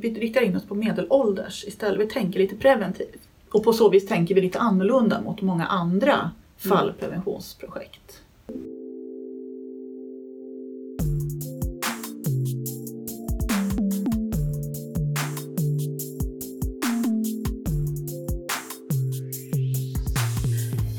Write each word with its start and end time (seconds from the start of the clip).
vi 0.00 0.14
riktar 0.14 0.40
in 0.40 0.56
oss 0.56 0.64
på 0.64 0.74
medelålders 0.74 1.64
istället. 1.64 2.00
Vi 2.00 2.06
tänker 2.06 2.38
lite 2.38 2.56
preventivt. 2.56 3.28
Och 3.50 3.64
på 3.64 3.72
så 3.72 3.88
vis 3.88 4.06
tänker 4.06 4.34
vi 4.34 4.40
lite 4.40 4.58
annorlunda 4.58 5.20
mot 5.20 5.42
många 5.42 5.66
andra 5.66 6.30
fallpreventionsprojekt. 6.56 8.22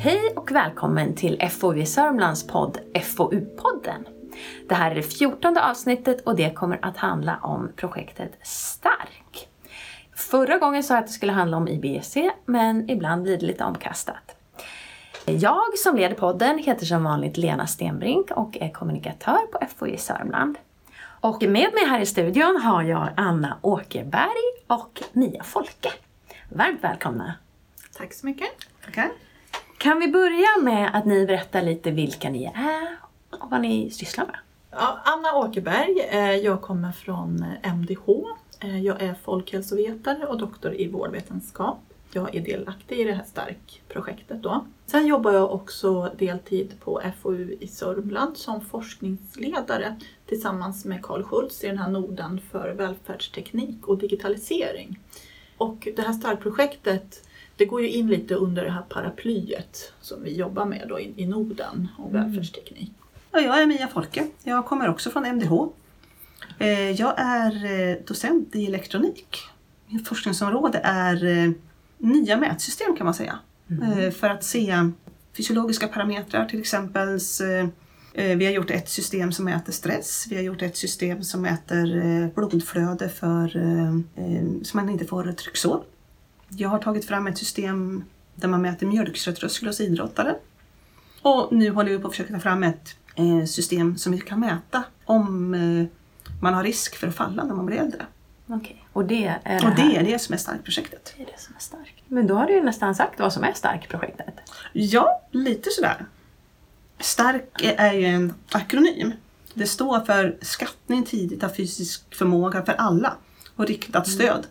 Hej 0.01 0.33
och 0.35 0.51
välkommen 0.51 1.15
till 1.15 1.41
FoU 1.49 1.85
Sörmlands 1.85 2.47
podd 2.47 2.77
FoU-podden. 2.93 4.18
Det 4.69 4.75
här 4.75 4.91
är 4.91 4.95
det 4.95 5.03
fjortonde 5.03 5.63
avsnittet 5.63 6.21
och 6.21 6.35
det 6.35 6.55
kommer 6.55 6.79
att 6.81 6.97
handla 6.97 7.37
om 7.37 7.71
projektet 7.75 8.31
Stark. 8.41 9.49
Förra 10.15 10.57
gången 10.57 10.83
sa 10.83 10.93
jag 10.93 11.01
att 11.01 11.07
det 11.07 11.13
skulle 11.13 11.31
handla 11.31 11.57
om 11.57 11.67
IBC, 11.67 12.17
men 12.45 12.89
ibland 12.89 13.23
blir 13.23 13.37
det 13.37 13.45
lite 13.45 13.63
omkastat. 13.63 14.35
Jag 15.25 15.77
som 15.77 15.95
leder 15.95 16.15
podden 16.15 16.57
heter 16.57 16.85
som 16.85 17.03
vanligt 17.03 17.37
Lena 17.37 17.67
Stenbrink 17.67 18.31
och 18.31 18.57
är 18.61 18.69
kommunikatör 18.69 19.39
på 19.51 19.59
FoU 19.77 19.97
Sörmland. 19.97 20.57
Och 21.01 21.41
med 21.41 21.73
mig 21.73 21.85
här 21.87 21.99
i 21.99 22.05
studion 22.05 22.61
har 22.63 22.83
jag 22.83 23.09
Anna 23.17 23.57
Åkerberg 23.61 24.63
och 24.67 25.03
Mia 25.11 25.43
Folke. 25.43 25.91
Varmt 26.49 26.83
välkomna! 26.83 27.33
Tack 27.97 28.13
så 28.13 28.25
mycket. 28.25 28.49
Tackar. 28.85 29.09
Kan 29.77 29.99
vi 29.99 30.07
börja 30.07 30.61
med 30.61 30.91
att 30.93 31.05
ni 31.05 31.25
berättar 31.25 31.61
lite 31.61 31.91
vilka 31.91 32.29
ni 32.29 32.45
är 32.45 32.97
och 33.29 33.51
vad 33.51 33.61
ni 33.61 33.91
sysslar 33.91 34.25
med? 34.25 34.35
Ja, 34.71 34.99
Anna 35.03 35.33
Åkerberg, 35.47 35.99
eh, 36.09 36.35
jag 36.35 36.61
kommer 36.61 36.91
från 36.91 37.45
MDH. 37.63 38.25
Eh, 38.59 38.81
Jag 38.81 39.01
är 39.01 39.13
folkhälsovetare 39.13 40.25
och 40.25 40.37
doktor 40.37 40.73
i 40.73 40.87
vårdvetenskap. 40.87 41.77
Jag 42.13 42.35
är 42.35 42.41
delaktig 42.41 42.99
i 42.99 43.03
det 43.03 43.13
här 43.13 43.23
STARK-projektet 43.23 44.41
då. 44.43 44.65
Sen 44.85 45.07
jobbar 45.07 45.31
jag 45.33 45.51
också 45.51 46.11
deltid 46.17 46.73
på 46.79 47.01
FoU 47.21 47.57
i 47.59 47.67
Sörmland 47.67 48.37
som 48.37 48.61
forskningsledare 48.61 49.95
tillsammans 50.25 50.85
med 50.85 51.01
Karl 51.03 51.23
Schultz 51.23 51.63
i 51.63 51.67
den 51.67 51.77
här 51.77 51.89
noden 51.89 52.41
för 52.51 52.73
välfärdsteknik 52.73 53.87
och 53.87 53.97
digitalisering. 53.97 54.99
Och 55.57 55.87
det 55.95 56.01
här 56.01 56.13
STARK-projektet 56.13 57.23
det 57.55 57.65
går 57.65 57.81
ju 57.81 57.89
in 57.89 58.07
lite 58.07 58.35
under 58.35 58.65
det 58.65 58.71
här 58.71 58.81
paraplyet 58.89 59.93
som 60.01 60.23
vi 60.23 60.35
jobbar 60.35 60.65
med 60.65 60.85
då 60.89 60.99
i, 60.99 61.13
i 61.15 61.25
Norden 61.25 61.87
och 61.97 62.15
välfärdsteknik. 62.15 62.91
Ja, 63.31 63.39
jag 63.39 63.61
är 63.61 63.65
Mia 63.65 63.87
Folke. 63.87 64.27
Jag 64.43 64.65
kommer 64.65 64.89
också 64.89 65.09
från 65.11 65.25
MDH. 65.25 65.53
Eh, 66.59 66.91
Jag 66.91 67.13
är 67.17 67.65
eh, 67.91 67.97
docent 68.07 68.55
i 68.55 68.65
elektronik. 68.65 69.37
Mitt 69.87 70.07
forskningsområde 70.07 70.81
är 70.83 71.25
eh, 71.25 71.51
nya 71.97 72.37
mätsystem 72.37 72.95
kan 72.95 73.05
man 73.05 73.13
säga. 73.13 73.39
Eh, 73.81 74.11
För 74.11 74.29
att 74.29 74.43
se 74.43 74.75
fysiologiska 75.37 75.87
parametrar 75.87 76.45
till 76.45 76.59
exempel. 76.59 77.19
Vi 78.13 78.45
har 78.45 78.51
gjort 78.51 78.71
ett 78.71 78.89
system 78.89 79.31
som 79.31 79.45
mäter 79.45 79.71
stress. 79.73 80.25
Vi 80.29 80.35
har 80.35 80.43
gjort 80.43 80.61
ett 80.61 80.77
system 80.77 81.23
som 81.23 81.41
mäter 81.41 82.31
blodflöde 82.35 83.09
för, 83.09 83.47
så 84.63 84.77
man 84.77 84.89
inte 84.89 85.05
får 85.05 85.31
trycksår. 85.31 85.83
Jag 86.49 86.69
har 86.69 86.79
tagit 86.79 87.05
fram 87.05 87.27
ett 87.27 87.37
system 87.37 88.03
där 88.35 88.47
man 88.47 88.61
mäter 88.61 88.87
mjölksyratröskel 88.87 89.67
hos 89.69 89.81
idrottare. 89.81 90.35
Och 91.21 91.53
nu 91.53 91.69
håller 91.69 91.91
vi 91.91 91.99
på 91.99 92.07
att 92.07 92.13
försöka 92.13 92.33
ta 92.33 92.39
fram 92.39 92.63
ett 92.63 92.95
system 93.47 93.97
som 93.97 94.11
vi 94.11 94.19
kan 94.19 94.39
mäta 94.39 94.83
om 95.05 95.53
eh, 95.53 95.85
man 96.41 96.53
har 96.53 96.63
risk 96.63 96.95
för 96.95 97.07
att 97.07 97.15
falla 97.15 97.43
när 97.43 97.55
man 97.55 97.65
blir 97.65 97.77
äldre. 97.77 98.05
Okej. 98.47 98.85
Och 98.93 99.05
det 99.05 99.25
är 99.25 99.59
det, 99.59 99.67
Och 99.67 99.75
det 99.75 99.95
är 99.97 100.03
det 100.03 100.19
som 100.19 100.33
är 100.33 100.37
starkt-projektet. 100.37 101.13
det 101.17 101.23
är 101.23 101.25
det 101.27 101.39
som 101.39 101.55
är 101.55 101.59
starkt. 101.59 102.03
Men 102.07 102.27
då 102.27 102.35
har 102.35 102.45
du 102.45 102.53
ju 102.53 102.63
nästan 102.63 102.95
sagt 102.95 103.19
vad 103.19 103.33
som 103.33 103.43
är 103.43 103.53
stark-projektet. 103.53 104.33
Ja, 104.73 105.21
lite 105.31 105.69
sådär. 105.71 106.05
Stark 106.99 107.43
är 107.77 107.93
ju 107.93 108.05
en 108.05 108.33
akronym. 108.51 109.11
Det 109.53 109.65
står 109.67 109.99
för 109.99 110.37
skattning 110.41 111.03
tidigt 111.05 111.43
av 111.43 111.49
fysisk 111.49 112.15
förmåga 112.15 112.65
för 112.65 112.73
alla 112.73 113.13
och 113.55 113.65
riktat 113.67 114.07
stöd. 114.07 114.47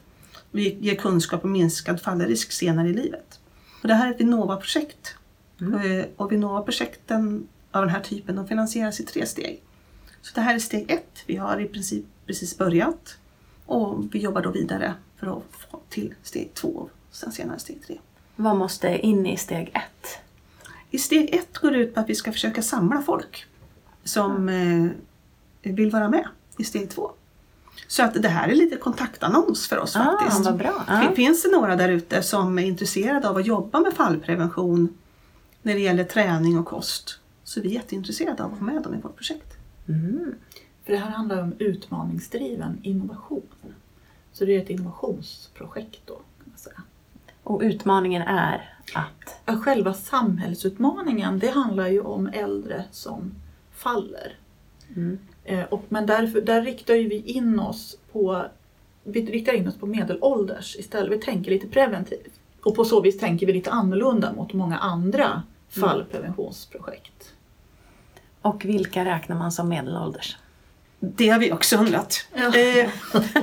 Vi 0.51 0.75
ger 0.81 0.95
kunskap 0.95 1.45
om 1.45 1.53
minskad 1.53 2.01
fallrisk 2.03 2.53
senare 2.53 2.89
i 2.89 2.93
livet. 2.93 3.41
Och 3.83 3.89
det 3.89 3.95
här 3.95 4.07
är 4.07 4.11
ett 4.11 4.21
Vinnova-projekt. 4.21 5.15
Eh, 5.61 6.07
Och 6.17 6.33
Vinnova-projekten 6.33 7.49
av 7.79 7.85
den 7.85 7.95
här 7.95 8.03
typen 8.03 8.37
de 8.37 8.49
finansieras 8.49 9.01
i 9.01 9.05
tre 9.05 9.27
steg. 9.27 9.63
Så 10.23 10.35
det 10.35 10.41
här 10.41 10.55
är 10.55 10.59
steg 10.59 10.91
ett. 10.91 11.23
Vi 11.27 11.37
har 11.37 11.61
i 11.61 11.67
princip 11.67 12.05
precis 12.27 12.59
börjat. 12.59 13.17
Och 13.67 14.15
vi 14.15 14.19
jobbar 14.19 14.43
då 14.43 14.51
vidare 14.51 14.95
för 15.17 15.27
att 15.27 15.43
få 15.71 15.81
till 15.89 16.15
steg 16.23 16.55
två 16.55 16.69
och 16.69 16.91
sen 17.11 17.33
senare 17.33 17.59
steg 17.59 17.83
tre. 17.87 17.99
Vad 18.37 18.57
måste 18.57 18.99
in 18.99 19.27
i 19.27 19.37
steg 19.37 19.69
ett? 19.69 20.19
I 20.91 20.99
steg 20.99 21.35
ett 21.35 21.59
går 21.59 21.71
det 21.71 21.79
ut 21.79 21.95
på 21.95 22.01
att 22.01 22.09
vi 22.09 22.15
ska 22.15 22.33
försöka 22.33 22.63
samla 22.63 23.03
folk 23.03 23.47
som 24.05 24.49
eh, 24.49 25.73
vill 25.73 25.91
vara 25.91 26.09
med 26.09 26.29
i 26.59 26.65
steg 26.65 26.91
två. 26.91 27.13
Så 27.87 28.03
att 28.03 28.23
det 28.23 28.29
här 28.29 28.49
är 28.49 28.55
lite 28.55 28.77
kontaktannons 28.77 29.69
för 29.69 29.79
oss 29.79 29.93
faktiskt. 29.93 30.41
Ah, 30.41 30.43
vad 30.45 30.57
bra. 30.57 30.85
Ja. 30.89 31.13
Finns 31.17 31.43
det 31.43 31.51
några 31.51 31.77
där 31.77 31.89
ute 31.89 32.23
som 32.23 32.59
är 32.59 32.63
intresserade 32.63 33.29
av 33.29 33.37
att 33.37 33.47
jobba 33.47 33.81
med 33.81 33.95
fallprevention 33.95 34.99
när 35.63 35.75
det 35.75 35.81
gäller 35.81 36.05
träning 36.05 36.59
och 36.59 36.67
kost 36.67 37.19
så 37.49 37.61
är 37.61 37.65
vi 37.65 37.69
jätteintresserade 37.69 38.45
av 38.45 38.53
att 38.53 38.59
ha 38.59 38.67
med 38.67 38.83
dem 38.83 38.95
i 38.95 39.01
vårt 39.01 39.17
projekt. 39.17 39.57
Mm. 39.89 40.35
För 40.85 40.93
det 40.93 40.99
här 40.99 41.11
handlar 41.11 41.43
om 41.43 41.55
utmaningsdriven 41.59 42.81
innovation. 42.83 43.75
Så 44.33 44.45
det 44.45 44.57
är 44.57 44.63
ett 44.63 44.71
innovationsprojekt 44.71 46.01
då. 46.07 46.15
Kan 46.15 46.45
man 46.45 46.59
säga. 46.59 46.83
Och 47.43 47.61
utmaningen 47.61 48.23
är 48.23 48.75
att... 48.95 49.61
Själva 49.61 49.95
samhällsutmaningen 49.95 51.39
det 51.39 51.51
handlar 51.51 51.89
ju 51.89 52.01
om 52.01 52.27
äldre 52.27 52.85
som 52.91 53.35
faller. 53.73 54.37
Mm. 54.97 55.19
Eh, 55.45 55.65
och, 55.65 55.85
men 55.89 56.07
därför, 56.07 56.41
där 56.41 56.63
riktar 56.63 56.95
ju 56.95 57.09
vi 57.09 57.23
in 57.23 57.61
oss 57.61 57.99
på 58.13 58.45
vi 59.03 59.27
riktar 59.27 59.53
in 59.53 59.69
oss 59.69 59.77
på 59.77 59.87
medelålders 59.87 60.77
istället. 60.77 61.13
Vi 61.13 61.19
tänker 61.19 61.51
lite 61.51 61.69
preventivt. 61.69 62.41
Och 62.63 62.75
på 62.75 62.85
så 62.85 63.01
vis 63.01 63.19
tänker 63.19 63.47
vi 63.47 63.53
lite 63.53 63.71
annorlunda 63.71 64.33
mot 64.33 64.53
många 64.53 64.79
andra 64.79 65.43
fallpreventionsprojekt. 65.69 67.35
Och 68.49 68.65
vilka 68.65 69.05
räknar 69.05 69.37
man 69.37 69.53
som 69.53 69.69
medelålders? 69.69 70.37
Det 71.01 71.29
har 71.29 71.39
vi 71.39 71.53
också 71.53 71.77
undrat. 71.77 72.27
Ja. 72.35 72.47
Eh, 72.47 72.89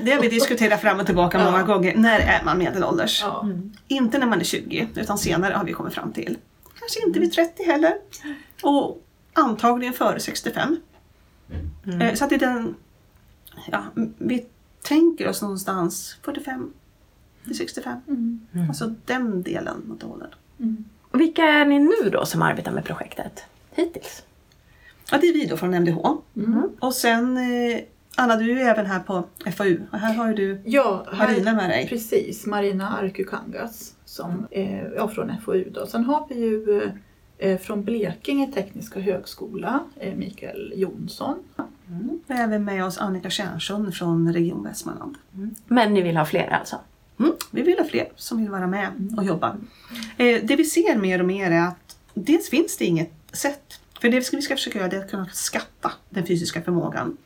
det 0.04 0.12
har 0.12 0.22
vi 0.22 0.30
diskuterat 0.30 0.82
fram 0.82 1.00
och 1.00 1.06
tillbaka 1.06 1.38
många 1.46 1.58
Ja. 1.60 1.66
gånger. 1.66 1.96
När 1.96 2.20
är 2.20 2.44
man 2.46 2.58
medelålders? 2.58 3.22
Ja. 3.22 3.48
Inte 3.88 4.18
när 4.18 4.28
man 4.28 4.40
är 4.40 4.44
20, 4.44 4.88
utan 4.96 5.18
senare 5.18 5.54
har 5.54 5.66
vi 5.66 5.74
kommit 5.74 5.94
fram 5.94 6.14
till. 6.14 6.38
Kanske 6.80 7.08
inte 7.08 7.20
vid 7.20 7.34
30 7.34 7.64
heller. 7.64 7.94
Och 8.64 9.02
antagligen 9.34 9.94
före 9.94 10.20
65. 10.20 10.78
Eh, 12.02 12.14
Så 12.14 12.24
att 12.24 12.30
det 12.30 12.36
är 12.36 12.40
den... 12.40 12.76
Ja, 13.72 13.84
vi 14.18 14.46
tänker 14.84 15.28
oss 15.28 15.42
någonstans 15.42 16.18
45 16.22 16.74
till 17.46 17.58
65. 17.58 17.98
Mm. 18.08 18.40
Alltså 18.70 18.94
den 19.06 19.44
delen 19.44 20.00
av 20.04 20.12
åldern. 20.12 20.30
Mm. 20.60 20.86
Och 21.12 21.20
vilka 21.22 21.44
är 21.44 21.66
ni 21.66 21.80
nu 21.80 22.10
då 22.12 22.26
som 22.26 22.42
arbetar 22.42 22.72
med 22.72 22.84
projektet? 22.86 23.44
Hittills? 23.72 24.24
Ja, 25.12 25.18
det 25.22 25.28
är 25.28 25.34
vi 25.34 25.46
då 25.46 25.58
från 25.58 25.74
MDH. 25.74 25.98
Mm. 26.36 26.70
Och 26.80 26.94
sen 26.94 27.38
eh, 27.38 27.80
Anna, 28.16 28.36
du 28.36 28.52
är 28.52 28.56
ju 28.56 28.62
även 28.62 28.86
här 28.86 29.00
på 29.00 29.24
FAU. 29.56 29.78
Och 29.92 30.00
här 30.00 30.14
har 30.14 30.28
ju 30.28 30.34
du 30.34 30.62
Ja, 30.66 31.06
här, 31.12 31.28
Marina 31.28 31.54
med 31.54 31.70
dig. 31.70 31.88
Precis, 31.90 32.46
Marina 32.46 32.98
Arkukangas 32.98 33.94
som 34.06 34.48
är 34.52 34.94
ja, 34.96 35.08
från 35.08 35.32
FoU. 35.46 35.70
Då. 35.72 35.86
Sen 35.86 36.04
har 36.04 36.26
vi 36.30 36.36
ju 36.36 36.92
eh, 37.38 37.58
från 37.58 37.84
Blekinge 37.84 38.52
Tekniska 38.52 39.00
Högskola, 39.00 39.80
eh, 40.00 40.16
Mikael 40.16 40.74
Jonsson. 40.76 41.44
Vi 42.28 42.34
har 42.34 42.44
även 42.44 42.64
med 42.64 42.86
oss 42.86 42.98
Annika 42.98 43.30
Tjärnsson 43.30 43.92
från 43.92 44.34
Region 44.34 44.64
Västmanland. 44.64 45.16
Men 45.68 45.94
ni 45.94 46.02
vill 46.02 46.18
ha 46.18 46.26
fler 46.26 46.48
alltså? 46.48 46.76
Mm, 47.20 47.32
vi 47.52 47.62
vill 47.62 47.78
ha 47.78 47.86
fler 47.86 48.08
som 48.16 48.38
vill 48.38 48.50
vara 48.50 48.68
med 48.68 49.14
och 49.18 49.24
jobba. 49.24 49.58
Eh, 50.18 50.42
det 50.44 50.56
vi 50.56 50.66
ser 50.66 50.98
mer 50.98 51.20
och 51.20 51.26
mer 51.26 51.52
är 51.52 51.68
att 51.68 51.98
dels 52.14 52.50
finns 52.50 52.78
det 52.78 52.86
inget 52.86 53.12
sätt. 53.32 53.80
För 54.06 54.10
det 54.10 54.34
vi 54.34 54.42
ska 54.42 54.56
försöka 54.56 54.80
göra 54.80 54.90
det 54.90 54.96
är 54.96 55.02
att 55.02 55.12
kunna 55.12 55.28
skatta 55.34 55.92
den 56.10 56.26
fysiska 56.26 56.62
förmågan. 56.62 57.18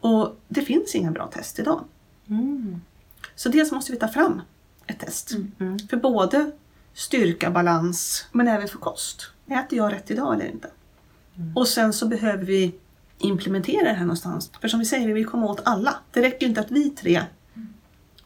Och 0.00 0.36
det 0.48 0.62
finns 0.62 0.94
inga 0.94 1.10
bra 1.10 1.26
test 1.26 1.58
idag. 1.58 1.84
Mm. 2.28 2.80
Så 3.34 3.48
dels 3.48 3.72
måste 3.72 3.92
vi 3.92 3.98
ta 3.98 4.08
fram 4.08 4.42
ett 4.86 4.98
test. 4.98 5.30
Mm. 5.60 5.78
För 5.78 5.96
både 5.96 6.50
styrka, 6.94 7.50
balans, 7.50 8.26
men 8.32 8.48
även 8.48 8.68
för 8.68 8.78
kost. 8.78 9.30
Äter 9.46 9.78
jag 9.78 9.92
rätt 9.92 10.10
idag 10.10 10.34
eller 10.34 10.46
inte? 10.46 10.70
Och 11.54 11.68
sen 11.68 11.92
så 11.92 12.08
behöver 12.08 12.44
vi 12.44 12.74
implementera 13.18 13.88
det 13.88 13.94
här 13.94 14.04
någonstans. 14.04 14.50
För 14.60 14.68
som 14.68 14.80
vi 14.80 14.86
säger, 14.86 15.06
vi 15.06 15.12
vill 15.12 15.26
komma 15.26 15.46
åt 15.46 15.60
alla. 15.64 15.94
Det 16.10 16.22
räcker 16.22 16.46
inte 16.46 16.60
att 16.60 16.70
vi 16.70 16.90
tre 16.90 17.22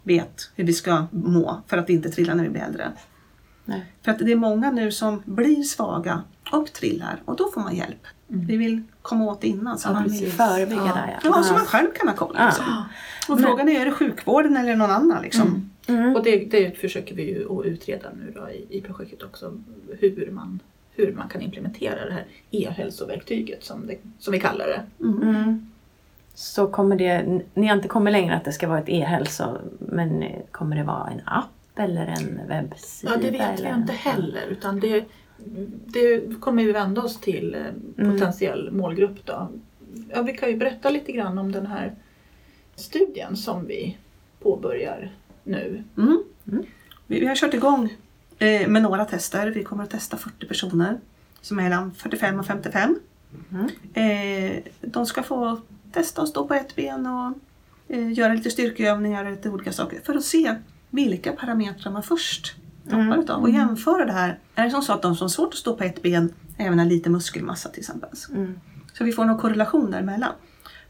vet 0.03 0.50
hur 0.55 0.65
vi 0.65 0.73
ska 0.73 1.06
må 1.11 1.62
för 1.67 1.79
att 1.79 1.91
inte 1.91 2.11
trilla 2.11 2.35
när 2.35 2.43
vi 2.43 2.50
blir 2.50 2.62
äldre. 2.62 2.93
Nej. 3.67 3.85
För 4.03 4.13
att 4.13 4.19
det 4.19 4.33
är 4.33 4.37
många 4.37 4.71
nu 4.71 4.93
som 4.93 5.23
blir 5.25 5.63
svaga 5.63 6.23
och 6.53 6.73
trillar 6.73 7.23
och 7.25 7.37
då 7.37 7.51
får 7.51 7.61
man 7.61 7.77
hjälp. 7.77 8.07
Vi 8.27 8.57
vill 8.57 8.83
komma 9.03 9.25
åt 9.25 9.41
det 9.41 9.49
innan. 9.49 9.79
Så 9.79 9.89
Ja, 9.89 9.93
man, 9.93 10.05
vill 10.09 10.33
förebygga 10.33 10.83
Ja. 10.87 10.95
där 10.95 11.19
ja. 11.23 11.31
ja, 11.37 11.43
så 11.43 11.53
man 11.53 11.67
själv 11.67 11.89
kan 11.95 12.09
ha 12.09 12.17
koll. 12.17 12.35
Ja. 12.39 12.47
Liksom. 12.47 12.65
Och 13.29 13.41
frågan 13.41 13.69
är, 13.69 13.81
är 13.81 13.85
det 13.85 13.93
sjukvården 13.93 14.57
eller 14.57 14.77
någon 14.77 14.91
annan? 14.91 15.23
Liksom? 15.23 15.49
Mm. 15.49 15.71
Mm. 16.01 16.17
Och 16.17 16.25
det, 16.25 16.37
det 16.37 16.79
försöker 16.79 17.15
vi 17.15 17.23
ju 17.23 17.59
att 17.59 17.67
utreda 17.67 18.09
nu 18.17 18.33
då 18.35 18.51
i, 18.51 18.79
i 18.79 18.81
projektet 18.81 19.23
också. 19.23 19.53
Hur 20.01 20.31
man, 20.31 20.61
hur 20.91 21.13
man 21.13 21.29
kan 21.29 21.43
implementera 21.43 22.05
det 22.05 22.13
här 22.13 22.25
e-hälsoverktyget 22.51 23.65
som, 23.65 23.87
det, 23.87 23.97
som 24.19 24.33
vi 24.33 24.41
kallar 24.41 24.67
det. 24.67 25.05
Mm. 25.05 25.71
Så 26.35 26.67
kommer 26.67 26.97
det, 26.97 27.41
ni 27.55 27.67
har 27.67 27.77
inte 27.77 27.89
kommit 27.89 28.13
längre 28.13 28.37
att 28.37 28.45
det 28.45 28.53
ska 28.53 28.69
vara 28.69 28.79
ett 28.79 28.89
e-hälso, 28.89 29.59
men 29.79 30.25
kommer 30.51 30.77
det 30.77 30.83
vara 30.83 31.11
en 31.11 31.21
app 31.25 31.47
eller 31.76 32.06
en 32.06 32.40
webbsida? 32.49 33.12
Ja, 33.12 33.19
det 33.23 33.31
vet 33.31 33.61
vi 33.61 33.69
inte 33.69 33.93
heller. 33.93 34.46
Utan 34.50 34.81
det, 34.81 35.05
det 35.87 36.40
kommer 36.40 36.64
vi 36.64 36.73
vända 36.73 37.02
oss 37.02 37.20
till 37.20 37.55
eh, 37.55 37.61
Mm. 37.99 38.12
potentiell 38.12 38.70
målgrupp. 38.73 39.26
Då. 39.26 39.49
Ja, 40.14 40.23
vi 40.23 40.32
kan 40.37 40.49
ju 40.49 40.56
berätta 40.56 40.90
lite 40.90 41.12
grann 41.12 41.38
om 41.38 41.52
den 41.52 41.67
här 41.67 41.94
studien 42.75 43.37
som 43.37 43.67
vi 43.67 43.96
påbörjar 44.43 45.12
nu. 45.44 45.84
Mm. 45.96 46.23
Mm. 46.52 46.64
Vi, 47.06 47.20
vi 47.20 47.26
har 47.26 47.34
kört 47.37 47.55
igång 47.55 47.96
eh, 48.38 48.69
med 48.69 48.82
några 48.82 49.05
tester. 49.05 49.46
Vi 49.50 49.64
kommer 49.64 49.84
att 49.84 49.90
testa 49.90 50.17
40 50.17 50.46
personer 50.49 51.00
som 51.40 51.58
är 51.58 51.62
mellan 51.62 51.94
45 51.94 52.40
och 52.40 52.46
55. 52.46 52.99
Mm. 53.50 53.67
Eh, 53.94 54.62
de 54.81 55.06
ska 55.06 55.22
få 55.22 55.61
testa 55.93 56.22
att 56.22 56.29
stå 56.29 56.46
på 56.49 56.55
ett 56.55 56.76
ben 56.76 57.06
och 57.06 57.32
eh, 57.88 58.12
göra 58.12 58.34
lite 58.34 58.50
styrkeövningar 58.50 59.25
och 59.25 59.31
lite 59.31 59.50
olika 59.50 59.72
saker 59.72 60.00
för 60.05 60.14
att 60.14 60.25
se 60.25 60.55
vilka 60.91 61.33
parametrar 61.33 61.93
man 61.93 62.03
först 62.03 62.55
tappar 62.85 63.00
Mm. 63.03 63.21
utav 63.21 63.43
och 63.43 63.50
jämföra 63.50 64.05
det 64.05 64.12
här. 64.12 64.38
Är 64.55 64.65
det 64.65 64.71
som 64.71 64.83
så 64.83 64.93
att 64.93 65.03
de 65.03 65.17
som 65.17 65.25
har 65.25 65.29
svårt 65.29 65.49
att 65.49 65.59
stå 65.59 65.77
på 65.77 65.85
ett 65.85 66.03
ben 66.03 66.33
även 66.56 66.79
har 66.79 66.87
lite 66.87 67.11
muskelmassa 67.11 67.69
till 67.69 67.81
exempel? 67.81 68.11
Mm. 68.31 68.61
Så 68.93 69.05
vi 69.05 69.12
får 69.12 69.25
någon 69.25 69.38
korrelation 69.38 69.91
däremellan. 69.91 70.33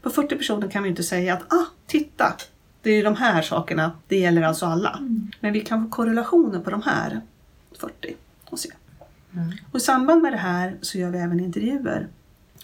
På 0.01 0.09
40 0.09 0.35
personer 0.35 0.67
kan 0.69 0.83
vi 0.83 0.89
inte 0.89 1.03
säga 1.03 1.33
att 1.33 1.53
ah, 1.53 1.65
titta, 1.87 2.33
det 2.81 2.91
är 2.91 3.03
de 3.03 3.15
här 3.15 3.41
sakerna, 3.41 3.91
det 4.07 4.19
gäller 4.19 4.41
alltså 4.41 4.65
alla. 4.65 4.99
Men 5.39 5.53
vi 5.53 5.61
kan 5.61 5.83
få 5.83 5.89
korrelationer 5.89 6.59
på 6.59 6.69
de 6.69 6.81
här 6.81 7.21
40 7.79 8.15
och 8.45 8.59
se. 8.59 8.69
Mm. 9.33 9.51
Och 9.71 9.77
I 9.77 9.79
samband 9.79 10.21
med 10.21 10.33
det 10.33 10.37
här 10.37 10.77
så 10.81 10.97
gör 10.97 11.09
vi 11.09 11.17
även 11.17 11.39
intervjuer 11.39 12.07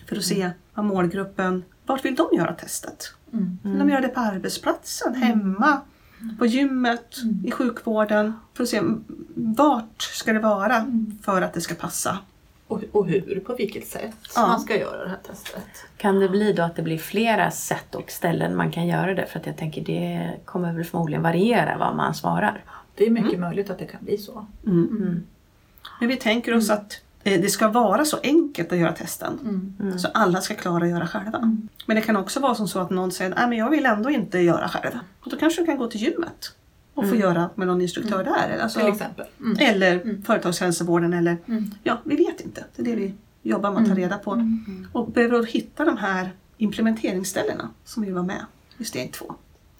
för 0.08 0.16
att 0.16 0.24
se 0.24 0.52
vad 0.74 0.86
målgruppen, 0.86 1.64
vart 1.86 2.06
vill 2.06 2.16
de 2.16 2.30
göra 2.38 2.54
testet? 2.54 3.14
Mm. 3.34 3.58
Vill 3.64 3.80
de 3.80 3.90
göra 3.90 4.02
det 4.02 4.08
på 4.08 4.20
arbetsplatsen, 4.20 5.16
hemma, 5.16 5.82
på 6.40 6.46
gymmet, 6.46 7.16
i 7.44 7.52
sjukvården? 7.52 8.34
För 8.54 8.64
att 8.64 8.70
se 8.70 8.78
mm, 8.78 9.04
vart 9.36 10.02
ska 10.02 10.34
det 10.34 10.40
vara 10.40 10.86
för 11.22 11.42
att 11.42 11.54
det 11.54 11.62
ska 11.62 11.76
passa. 11.76 12.18
Och, 12.68 12.82
och 12.92 13.08
hur, 13.08 13.40
på 13.46 13.56
vilket 13.56 13.88
sätt 13.88 14.16
Ja. 14.36 14.48
man 14.48 14.60
ska 14.60 14.80
göra 14.80 15.04
det 15.04 15.10
här 15.10 15.20
testet. 15.28 15.68
Kan 15.98 16.20
det 16.20 16.30
bli 16.30 16.54
då 16.54 16.64
att 16.64 16.76
det 16.76 16.82
blir 16.82 16.98
flera 16.98 17.52
sätt 17.52 17.96
och 17.96 18.12
ställen 18.12 18.56
man 18.56 18.72
kan 18.72 18.88
göra 18.88 19.14
det? 19.14 19.26
För 19.26 19.40
att 19.40 19.46
jag 19.46 19.58
tänker 19.58 19.82
det 19.82 20.32
kommer 20.46 20.74
väl 20.74 20.84
förmodligen 20.84 21.24
variera 21.24 21.78
vad 21.78 21.96
man 21.96 22.14
svarar. 22.16 22.64
Det 22.96 23.06
är 23.06 23.10
mycket 23.10 23.40
möjligt 23.40 23.70
att 23.70 23.80
det 23.80 23.86
kan 23.86 24.04
bli 24.06 24.18
så. 24.18 24.46
Mm. 24.66 24.88
Mm. 24.88 25.24
Men 26.00 26.10
vi 26.10 26.16
tänker 26.16 26.56
oss 26.56 26.70
att 26.70 27.02
det 27.24 27.50
ska 27.52 27.68
vara 27.68 28.06
så 28.06 28.18
enkelt 28.24 28.72
att 28.72 28.78
göra 28.78 28.92
testen. 28.92 29.40
Mm. 29.80 30.00
Så 30.00 30.08
alla 30.14 30.42
ska 30.42 30.56
klara 30.56 30.84
att 30.84 30.90
göra 30.90 31.08
själva. 31.08 31.58
Men 31.86 31.96
det 31.96 32.02
kan 32.02 32.16
också 32.16 32.40
vara 32.40 32.56
som 32.56 32.68
så 32.68 32.80
att 32.80 32.90
någon 32.90 33.12
säger 33.12 33.32
att 33.32 33.50
men 33.50 33.58
jag 33.58 33.70
vill 33.70 33.86
ändå 33.86 34.10
inte 34.10 34.40
göra 34.40 34.70
själv. 34.70 34.92
Och 35.20 35.30
då 35.30 35.38
kanske 35.38 35.62
du 35.62 35.66
kan 35.66 35.78
gå 35.78 35.88
till 35.88 36.02
gymmet 36.02 36.56
och 36.94 37.10
få 37.10 37.16
göra 37.16 37.50
med 37.56 37.68
någon 37.68 37.82
instruktör 37.82 38.24
där. 38.24 38.50
Eller, 38.50 38.64
alltså, 38.64 38.80
Till 38.80 38.90
exempel. 38.90 39.26
Mm. 39.40 39.58
eller 39.60 40.22
företagshälsovården. 40.26 41.14
Eller, 41.14 41.38
Mm. 41.46 41.72
ja, 41.84 42.02
vi 42.04 42.16
vet 42.16 42.42
inte. 42.42 42.66
Det 42.76 42.82
är 42.82 42.86
det 42.86 42.96
vi 42.96 43.14
jobbar 43.42 43.72
med 43.72 43.82
att 43.82 43.90
ta 43.90 43.96
reda 43.96 44.18
på. 44.18 44.48
Och 44.92 45.12
behöver 45.12 45.44
hitta 45.44 45.86
de 45.86 45.98
här 45.98 46.32
implementeringsställena 46.58 47.70
som 47.86 48.04
vi 48.04 48.12
var 48.12 48.24
med 48.24 48.46
i 48.78 48.84
steg 48.86 49.12
två. 49.12 49.36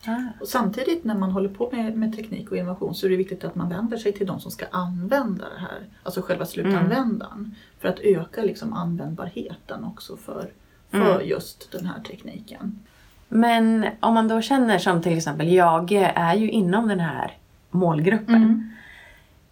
Ah. 0.06 0.42
Och 0.42 0.48
samtidigt 0.48 1.04
när 1.04 1.16
man 1.16 1.32
håller 1.32 1.50
på 1.50 1.70
med, 1.72 1.98
med 1.98 2.16
teknik 2.16 2.52
och 2.52 2.58
innovation 2.58 2.96
så 2.96 3.06
är 3.06 3.10
det 3.10 3.16
viktigt 3.16 3.44
att 3.44 3.56
man 3.56 3.70
vänder 3.70 3.98
sig 3.98 4.14
till 4.14 4.28
de 4.28 4.40
som 4.40 4.52
ska 4.52 4.66
använda 4.72 5.46
det 5.50 5.60
här. 5.60 5.88
Alltså 6.04 6.22
själva 6.22 6.46
slutanvändaren. 6.46 7.56
För 7.80 7.88
att 7.88 8.00
öka 8.00 8.42
liksom 8.42 8.74
användbarheten 8.74 9.84
också 9.84 10.18
för, 10.18 10.50
för 10.92 11.22
just 11.22 11.72
den 11.72 11.86
här 11.86 12.00
tekniken. 12.00 12.80
Men 13.28 13.86
om 14.00 14.14
man 14.14 14.28
då 14.28 14.42
känner 14.42 14.78
som 14.78 15.02
till 15.02 15.18
exempel 15.18 15.52
jag 15.52 15.92
är 16.16 16.36
ju 16.36 16.52
inom 16.52 16.88
den 16.88 17.00
här 17.00 17.38
målgruppen. 17.72 18.74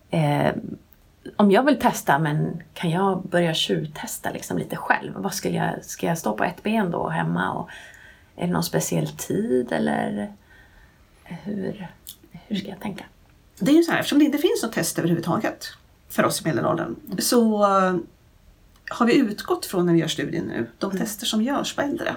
Eh, 0.09 0.51
om 1.35 1.51
jag 1.51 1.63
vill 1.63 1.79
testa 1.79 2.19
men 2.19 2.63
kan 2.73 2.89
jag 2.89 3.23
börja 3.23 3.53
tjuvtesta 3.53 4.31
liksom 4.31 4.57
lite 4.57 4.75
själv? 4.75 5.13
Vad 5.15 5.33
skulle 5.33 5.57
jag, 5.57 5.85
ska 5.85 6.07
jag 6.07 6.17
stå 6.17 6.33
på 6.33 6.43
ett 6.43 6.63
ben 6.63 6.91
då 6.91 7.09
hemma? 7.09 7.51
Och, 7.51 7.69
är 8.35 8.47
det 8.47 8.53
någon 8.53 8.63
speciell 8.63 9.07
tid 9.07 9.71
eller 9.71 10.33
hur, 11.43 11.87
hur 12.31 12.55
ska 12.55 12.67
jag 12.67 12.79
tänka? 12.79 13.05
Det 13.59 13.71
är 13.71 13.75
ju 13.75 13.83
så 13.83 13.91
här, 13.91 13.99
eftersom 13.99 14.19
det 14.19 14.25
inte 14.25 14.37
finns 14.37 14.63
något 14.63 14.73
test 14.73 14.99
överhuvudtaget 14.99 15.67
för 16.09 16.25
oss 16.25 16.41
i 16.41 16.45
medelåldern 16.45 16.95
så 17.19 17.63
eh, 17.63 17.95
har 18.89 19.05
vi 19.05 19.17
utgått 19.17 19.65
från 19.65 19.85
när 19.85 19.93
vi 19.93 19.99
gör 19.99 20.07
studien 20.07 20.45
nu, 20.45 20.67
de 20.77 20.97
tester 20.97 21.25
som 21.25 21.41
görs 21.41 21.75
på 21.75 21.81
äldre. 21.81 22.15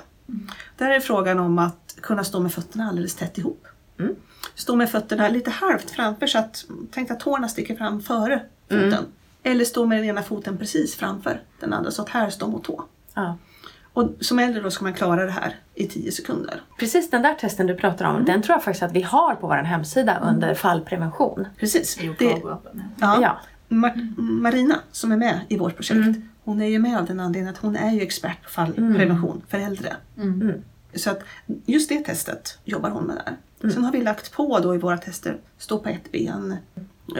Där 0.76 0.90
är 0.90 1.00
frågan 1.00 1.38
om 1.38 1.58
att 1.58 1.96
kunna 2.00 2.24
stå 2.24 2.40
med 2.40 2.52
fötterna 2.52 2.88
alldeles 2.88 3.14
tätt 3.14 3.38
ihop. 3.38 3.66
Mm. 3.98 4.14
Stå 4.54 4.76
med 4.76 4.90
fötterna 4.90 5.28
lite 5.28 5.50
halvt 5.50 5.90
framför 5.90 6.26
så 6.26 6.38
att, 6.38 6.64
tänk 6.90 7.10
att 7.10 7.20
tårna 7.20 7.48
sticker 7.48 7.76
fram 7.76 8.02
före 8.02 8.42
foten. 8.68 9.04
Eller 9.42 9.64
stå 9.64 9.86
med 9.86 9.98
den 9.98 10.04
ena 10.04 10.22
foten 10.22 10.58
precis 10.58 10.94
framför 10.94 11.42
den 11.60 11.72
andra 11.72 11.90
så 11.90 12.02
att 12.02 12.08
här 12.08 12.30
står 12.30 12.48
mot 12.48 12.64
tå. 12.64 12.84
Ja. 13.14 13.38
Och 13.94 14.10
som 14.20 14.38
äldre 14.38 14.62
då 14.62 14.70
ska 14.70 14.84
man 14.84 14.94
klara 14.94 15.24
det 15.24 15.30
här 15.30 15.56
i 15.74 15.86
10 15.86 16.12
sekunder. 16.12 16.60
Precis 16.78 17.10
den 17.10 17.22
där 17.22 17.34
testen 17.34 17.66
du 17.66 17.74
pratar 17.74 18.04
om, 18.04 18.24
den 18.24 18.42
tror 18.42 18.54
jag 18.54 18.64
faktiskt 18.64 18.82
att 18.82 18.92
vi 18.92 19.02
har 19.02 19.34
på 19.34 19.46
vår 19.46 19.54
hemsida 19.54 20.18
under 20.22 20.54
fallprevention. 20.54 21.46
Precis. 21.58 21.98
Det, 22.18 22.24
ja. 23.00 23.18
Ja. 23.22 23.38
Mar- 23.68 24.14
Marina 24.20 24.74
som 24.92 25.12
är 25.12 25.16
med 25.16 25.40
i 25.48 25.56
vårt 25.58 25.76
projekt, 25.76 26.18
hon 26.44 26.62
är 26.62 26.66
ju 26.66 26.78
med 26.78 26.98
av 26.98 27.04
den 27.06 27.20
anledningen 27.20 27.54
att 27.54 27.60
hon 27.60 27.76
är 27.76 27.92
ju 27.92 28.00
expert 28.00 28.42
på 28.42 28.50
fallprevention 28.50 29.42
för 29.48 29.58
äldre. 29.58 29.96
Mm. 30.16 30.52
Så 30.94 31.10
att 31.10 31.20
just 31.66 31.88
det 31.88 31.98
testet 32.00 32.58
jobbar 32.64 32.90
hon 32.90 33.04
med 33.04 33.16
där. 33.60 33.70
Sen 33.70 33.84
har 33.84 33.92
vi 33.92 34.02
lagt 34.02 34.32
på 34.32 34.58
då 34.58 34.74
i 34.74 34.78
våra 34.78 34.98
tester 34.98 35.36
stå 35.58 35.78
på 35.78 35.88
ett 35.88 36.12
ben 36.12 36.56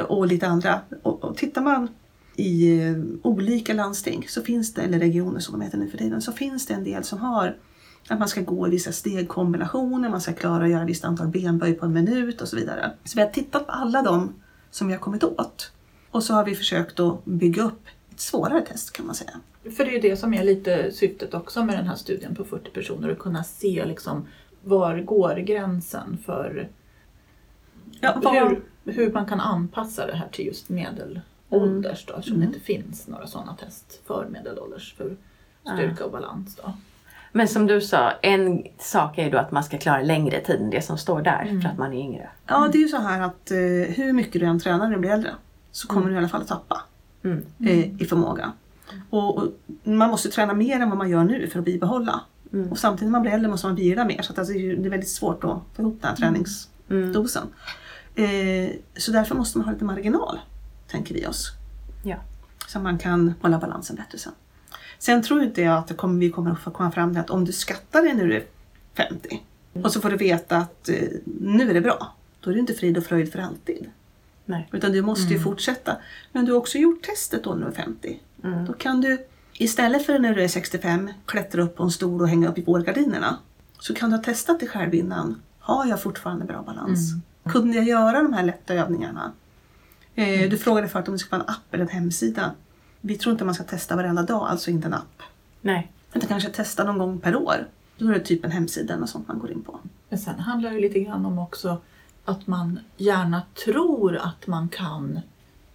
och 0.08 0.26
lite 0.26 0.46
andra. 0.46 0.80
Och, 1.02 1.24
och 1.24 1.36
tittar 1.36 1.62
man 1.62 1.88
i 2.36 2.81
eh, 2.86 2.94
olika 3.22 3.75
landsting 3.75 4.26
så 4.28 4.42
finns 4.42 4.75
det, 4.75 4.82
eller 4.82 4.98
regioner 4.98 5.40
som 5.40 5.52
de 5.58 5.64
heter 5.64 5.78
nu 5.78 5.88
för 5.88 5.98
tiden, 5.98 6.22
så 6.22 6.32
finns 6.32 6.66
det 6.66 6.75
en 6.75 6.84
del 6.84 7.04
som 7.04 7.19
har 7.19 7.56
att 8.08 8.19
man 8.19 8.28
ska 8.28 8.40
gå 8.40 8.66
i 8.66 8.70
vissa 8.70 8.92
stegkombinationer, 8.92 10.08
man 10.10 10.20
ska 10.20 10.32
klara 10.32 10.64
att 10.64 10.70
göra 10.70 10.82
ett 10.82 10.88
visst 10.88 11.04
antal 11.04 11.26
benböj 11.28 11.75
på 11.75 11.86
en 11.86 11.92
minut 11.92 12.40
och 12.40 12.48
så 12.48 12.56
vidare. 12.56 12.90
Så 13.04 13.16
vi 13.19 13.22
har 13.22 13.31
tittat 13.31 13.66
på 13.66 13.72
alla 13.72 14.02
de 14.02 14.32
som 14.70 14.86
vi 14.86 14.93
har 14.93 15.00
kommit 15.00 15.24
åt. 15.24 15.72
Och 16.10 16.22
så 16.22 16.34
har 16.34 16.44
vi 16.44 16.55
försökt 16.55 17.00
att 17.00 17.24
bygga 17.24 17.62
upp 17.62 17.81
ett 18.10 18.20
svårare 18.20 18.60
test 18.60 18.93
kan 18.93 19.06
man 19.06 19.14
säga. 19.14 19.31
För 19.76 19.84
det 19.84 19.91
är 19.91 19.93
ju 19.93 20.00
det 20.00 20.17
som 20.17 20.34
är 20.34 20.44
lite 20.44 20.93
syftet 20.93 21.34
också 21.34 21.64
med 21.64 21.79
den 21.79 21.86
här 21.88 21.96
studien 21.96 22.34
på 22.34 22.44
40 22.44 22.70
personer. 22.70 23.08
Att 23.08 23.19
kunna 23.19 23.44
se 23.44 23.84
liksom 23.86 24.26
var 24.64 24.98
går 25.00 25.34
gränsen 25.36 26.19
för 26.26 26.69
Ja, 28.00 28.20
vad- 28.22 28.34
hur, 28.34 28.62
hur 28.93 29.12
man 29.12 29.26
kan 29.26 29.41
anpassa 29.41 30.06
det 30.06 30.17
här 30.17 30.29
till 30.32 30.46
just 30.46 30.69
medelålders. 31.61 32.05
Då, 32.06 32.15
eftersom 32.15 32.41
det 32.41 32.46
inte 32.46 32.61
finns 32.61 33.08
några 33.08 33.27
sådana 33.27 33.55
test 33.56 34.01
för 34.06 34.27
medelålders 34.31 34.94
för 34.94 35.17
styrka 35.75 36.05
och 36.05 36.13
balans. 36.13 36.56
Då. 36.56 36.73
Men 37.32 37.49
som 37.49 37.67
du 37.67 37.81
sa, 37.81 38.11
en 38.11 38.63
sak 38.79 39.19
är 39.19 39.25
ju 39.25 39.31
då 39.31 39.39
att 39.39 39.51
man 39.51 39.65
ska 39.65 39.79
klara 39.79 40.03
längre 40.03 40.41
tid 40.41 40.61
än 40.61 40.70
det 40.70 40.82
som 40.82 40.99
står 40.99 41.23
där 41.23 41.61
för 41.63 41.69
att 41.69 41.79
man 41.79 41.93
är 41.93 41.99
yngre. 42.01 42.29
Ja, 42.46 42.69
det 42.73 42.79
är 42.79 42.82
ju 42.82 42.89
så 42.89 43.01
här 43.01 43.20
att 43.20 43.51
eh, 43.51 43.56
hur 43.96 44.13
mycket 44.13 44.41
du 44.41 44.46
än 44.46 44.61
tränar 44.61 44.84
när 44.89 44.94
du 44.94 45.01
blir 45.01 45.11
äldre 45.11 45.31
så 45.73 45.89
kommer 45.89 46.08
du 46.08 46.15
i 46.15 46.19
alla 46.19 46.29
fall 46.29 46.41
att 46.43 46.49
tappa 46.49 46.81
Mm. 47.25 47.44
eh, 47.67 48.03
i 48.03 48.05
förmåga. 48.08 48.53
Och, 49.11 49.37
och 49.39 49.49
man 49.84 50.11
måste 50.11 50.29
träna 50.31 50.55
mer 50.55 50.81
än 50.81 50.89
vad 50.89 50.99
man 50.99 51.11
gör 51.11 51.25
nu 51.25 51.46
för 51.49 51.58
att 51.58 51.65
bibehålla. 51.65 52.20
Mm. 52.53 52.70
Och 52.73 52.79
samtidigt 52.79 53.05
när 53.06 53.13
man 53.13 53.23
blir 53.23 53.32
äldre 53.32 53.51
måste 53.51 53.67
man 53.67 53.77
vila 53.77 54.05
mer 54.05 54.23
så 54.23 54.32
att 54.32 54.39
alltså, 54.39 54.53
det 54.55 54.58
är 54.58 54.63
ju- 54.63 54.77
det 54.77 54.89
är 54.89 54.91
väldigt 54.91 55.08
svårt 55.11 55.44
att 55.44 55.58
få 55.77 55.82
ihop 55.82 55.99
den 56.01 56.08
här 56.11 56.17
träningsdosen. 56.17 57.43
Eh, 58.15 58.70
så 58.96 59.13
därför 59.13 59.34
måste 59.34 59.58
man 59.58 59.65
ha 59.65 59.73
lite 59.73 59.84
marginal, 59.84 60.39
tänker 60.94 61.15
vi 61.15 61.27
oss. 61.27 61.53
Ja. 62.03 62.17
Så 62.69 62.81
man 62.81 62.98
kan 62.98 63.34
hålla 63.43 63.58
balansen 63.58 63.96
bättre 63.96 64.19
sen. 64.19 64.32
Sen 64.98 65.22
tror 65.22 65.43
inte 65.43 65.63
jag 65.63 65.79
att 65.79 65.89
det 65.89 65.94
kommer, 65.94 66.20
vi 66.20 66.31
kommer 66.31 66.51
att 66.51 66.60
få 66.60 66.70
komma 66.70 66.91
fram 66.91 67.13
till 67.13 67.20
att 67.20 67.31
om 67.31 67.44
du 67.44 67.53
skattar 67.53 68.03
dig 68.03 68.15
när 68.15 68.27
du 68.27 68.36
är 68.36 68.44
50 68.94 69.43
och 69.82 69.93
så 69.93 70.01
får 70.01 70.10
du 70.10 70.17
veta 70.17 70.56
att 70.56 70.89
eh, 70.89 71.08
nu 71.41 71.70
är 71.70 71.74
det 71.74 71.81
bra. 71.81 72.15
Då 72.41 72.51
är 72.51 72.55
det 72.55 72.60
inte 72.60 72.74
frid 72.74 72.98
och 72.98 73.05
fröjd 73.05 73.32
för 73.32 73.39
alltid. 73.39 73.91
Nej. 74.44 74.69
Utan 74.72 74.93
du 74.93 75.03
måste 75.03 75.32
ju 75.32 75.41
fortsätta. 75.41 75.96
Men 76.32 76.44
du 76.44 76.53
har 76.53 76.58
också 76.58 76.79
gjort 76.79 77.03
testet 77.03 77.44
då 77.44 77.55
när 77.55 77.67
du 77.67 77.72
är 77.72 77.77
50. 77.77 78.20
Mm. 78.44 78.67
Då 78.67 78.72
kan 78.72 79.01
du 79.01 79.27
istället 79.53 80.06
för 80.06 80.19
när 80.19 80.34
du 80.34 80.43
är 80.43 80.48
65 80.48 81.10
klättra 81.27 81.63
upp 81.63 81.77
på 81.77 81.82
en 81.82 81.91
stol 81.91 82.20
och 82.20 82.29
hänga 82.29 82.48
upp 82.48 82.58
i 82.58 82.63
vårgardinerna. 82.63 83.39
Så 83.79 83.94
kan 83.94 84.10
du 84.10 84.17
ha 84.17 84.22
testat 84.22 84.60
dig 84.60 84.69
själv 84.69 84.94
innan. 84.94 85.43
Har 85.58 85.86
jag 85.86 86.03
fortfarande 86.03 86.44
bra 86.44 86.63
balans? 86.63 87.10
Kunde 87.48 87.77
jag 87.77 87.84
göra 87.84 88.22
de 88.22 88.32
här 88.32 88.43
lätta 88.43 88.74
övningarna? 88.74 89.32
Eh, 90.14 90.50
Du 90.50 90.58
frågade 90.58 90.88
förut 90.88 91.08
om 91.08 91.14
det 91.14 91.18
ska 91.18 91.36
vara 91.36 91.44
en 91.48 91.54
app 91.54 91.74
eller 91.74 91.84
en 91.84 91.90
hemsida. 91.90 92.52
Vi 93.00 93.18
tror 93.18 93.32
inte 93.32 93.44
man 93.44 93.54
ska 93.54 93.64
testa 93.64 93.96
varenda 93.96 94.22
dag, 94.22 94.46
alltså 94.48 94.70
inte 94.70 94.86
en 94.86 94.94
app. 94.94 95.22
Nej. 95.60 95.92
Utan 96.14 96.28
kanske 96.28 96.50
testa 96.50 96.84
någon 96.84 96.98
gång 96.98 97.18
per 97.20 97.36
år. 97.36 97.66
Då 97.98 98.08
är 98.08 98.12
det 98.12 98.20
typ 98.20 98.44
en 98.44 98.50
hemsida 98.50 98.96
och 98.96 99.08
sånt 99.08 99.28
man 99.28 99.38
går 99.38 99.50
in 99.50 99.62
på. 99.62 99.78
Men 100.08 100.18
sen 100.18 100.40
handlar 100.40 100.70
det 100.70 100.80
lite 100.80 101.00
grann 101.00 101.26
om 101.26 101.38
också 101.38 101.80
att 102.24 102.46
man 102.46 102.80
gärna 102.96 103.42
tror 103.64 104.16
att 104.16 104.46
man 104.46 104.68
kan 104.68 105.20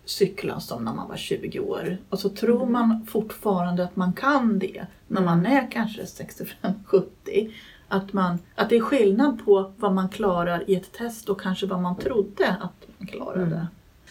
cykla 0.05 0.59
som 0.59 0.85
när 0.85 0.93
man 0.93 1.07
var 1.09 1.17
20 1.17 1.59
år. 1.59 1.97
Och 2.09 2.19
så 2.19 2.29
tror 2.29 2.65
man 2.65 3.05
fortfarande 3.05 3.83
att 3.83 3.95
man 3.95 4.13
kan 4.13 4.59
det 4.59 4.85
när 5.07 5.21
man 5.21 5.45
är 5.45 5.71
kanske 5.71 6.03
65-70. 6.03 7.51
Att, 7.91 8.13
man, 8.13 8.39
att 8.55 8.69
det 8.69 8.75
är 8.77 8.81
skillnad 8.81 9.45
på 9.45 9.71
vad 9.77 9.93
man 9.93 10.09
klarar 10.09 10.69
i 10.69 10.75
ett 10.75 10.91
test 10.93 11.29
och 11.29 11.41
kanske 11.41 11.65
vad 11.65 11.81
man 11.81 11.95
trodde 11.95 12.49
att 12.61 12.87
man 12.97 13.07
klarade. 13.07 13.67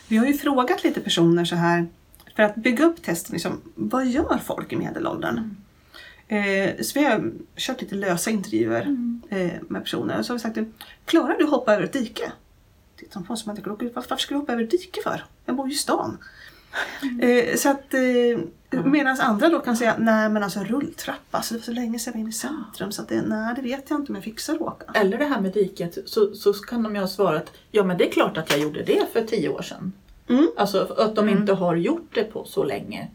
Vi 0.09 0.17
har 0.17 0.27
ju 0.27 0.35
frågat 0.35 0.85
lite 0.85 1.01
personer 1.01 1.45
så 1.45 1.57
här 1.57 1.87
för 2.37 2.43
att 2.43 2.55
bygga 2.55 2.85
upp 2.85 3.03
testen. 3.03 3.33
Liksom, 3.33 3.61
vad 3.75 4.07
gör 4.07 4.39
folk 4.45 4.73
i 4.73 4.77
medelåldern? 4.77 5.57
Eh, 6.29 6.81
så 6.81 6.99
vi 6.99 7.05
har 7.05 7.33
kört 7.57 7.81
lite 7.81 7.95
lösa 7.95 8.31
intervjuer 8.31 8.97
eh, 9.29 9.53
med 9.69 9.83
personer. 9.83 10.23
Så 10.23 10.33
har 10.33 10.39
vi 10.39 10.43
sagt, 10.43 10.59
klarar 11.05 11.39
du 11.39 11.45
att 11.45 11.51
hoppa 11.51 11.75
över 11.75 11.85
ett 11.85 11.93
dike? 11.93 12.33
Tittar 12.97 13.21
de 13.21 13.27
på 13.27 13.33
oss 13.33 13.43
som 13.43 13.53
att 13.53 13.67
varför, 13.95 14.17
ska 14.17 14.35
du 14.35 14.41
hoppa 14.41 14.53
över 14.53 14.63
ett 14.63 14.71
dike 14.71 15.01
för? 15.03 15.25
Jag 15.45 15.57
bor 15.57 15.69
ju 15.69 15.75
i 15.75 15.77
stan. 15.77 16.19
Eh, 17.21 17.57
så 17.57 17.71
att, 17.71 17.95
eh, 18.71 18.85
Medan 18.85 19.21
andra 19.21 19.49
då 19.49 19.59
kan 19.59 19.77
säga, 19.77 19.95
nej 19.99 20.29
men 20.29 20.43
alltså 20.43 20.61
rulltrappa, 20.61 21.43
så 21.43 21.55
det 21.55 21.59
var 21.61 21.65
så 21.65 21.73
länge 21.73 21.99
sedan 21.99 22.13
jag 22.13 22.19
var 22.19 22.21
inne 22.21 22.31
i 22.31 22.33
centrum 22.33 22.93
så 22.93 23.03
att 23.03 23.09
det, 23.09 23.23
nej 23.23 23.55
det 23.57 23.63
vet 23.63 23.91
jag 23.91 24.01
inte 24.01 24.13
om 24.13 24.17
jag 24.17 24.25
fixar 24.25 24.55
att 24.55 24.61
åka. 24.61 24.85
Eller 24.95 25.19
det 25.19 25.25
här 25.25 25.41
med 25.41 25.53
diket, 25.53 25.99
så, 26.07 26.35
så 26.35 26.53
kan 26.53 26.83
de 26.83 26.95
ju 26.95 27.01
ha 27.01 27.09
svarat 27.09 27.53
ja 27.71 27.85
men 27.85 27.99
det 27.99 28.09
är 28.09 28.13
klart 28.13 28.37
att 28.37 28.51
jag 28.51 28.61
gjorde 28.61 28.83
det 28.83 29.07
för 29.13 29.23
tio 29.23 29.49
år 29.49 29.63
sedan. 29.63 29.93
Mm. 30.29 30.51
Alltså 30.57 30.95
att 30.99 31.17
de 31.17 31.29
inte 31.29 31.53
har 31.53 31.77
gjort 31.77 32.15
det 32.15 32.25
på 32.25 32.45
så 32.45 32.65
länge. 32.65 33.09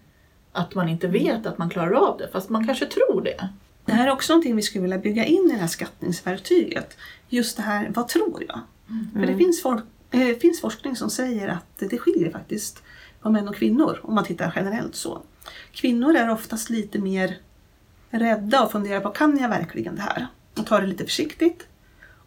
Att 0.52 0.76
man 0.76 0.90
inte 0.90 1.08
vet 1.08 1.46
att 1.46 1.58
man 1.58 1.70
klarar 1.70 1.92
av 1.92 2.18
det, 2.18 2.30
fast 2.32 2.50
man 2.50 2.68
kanske 2.68 2.86
tror 2.86 3.22
det. 3.22 3.50
Det 3.86 3.92
här 3.92 4.08
är 4.08 4.12
också 4.12 4.34
någonting 4.34 4.56
vi 4.56 4.62
skulle 4.62 4.82
vilja 4.82 4.98
bygga 4.98 5.26
in 5.26 5.50
i 5.50 5.54
det 5.54 5.60
här 5.60 5.68
skattningsverktyget. 5.68 6.98
Just 7.30 7.58
det 7.58 7.64
här, 7.64 7.92
vad 7.96 8.08
tror 8.08 8.44
jag? 8.48 8.60
För 9.14 9.26
det 9.26 9.38
finns, 9.38 9.62
folk, 9.62 9.84
eh, 10.12 10.38
finns 10.38 10.62
forskning 10.62 10.96
som 10.96 11.10
säger 11.10 11.48
att 11.48 11.90
det 11.90 11.98
skiljer 11.98 12.32
faktiskt 12.32 12.84
på 13.22 13.30
män 13.30 13.48
och 13.48 13.56
kvinnor 13.56 14.00
om 14.04 14.16
man 14.16 14.24
tittar 14.26 14.54
generellt 14.56 14.96
så. 14.96 15.22
Kvinnor 15.72 16.16
är 16.16 16.30
oftast 16.30 16.70
lite 16.70 17.00
mer 17.00 17.38
rädda 18.10 18.64
och 18.64 18.72
funderar 18.72 19.00
på 19.00 19.10
kan 19.10 19.38
jag 19.38 19.50
verkligen 19.50 19.96
det 19.96 20.02
här? 20.02 20.28
Och 20.58 20.66
tar 20.66 20.82
det 20.82 20.88
lite 20.88 21.04
försiktigt. 21.04 21.68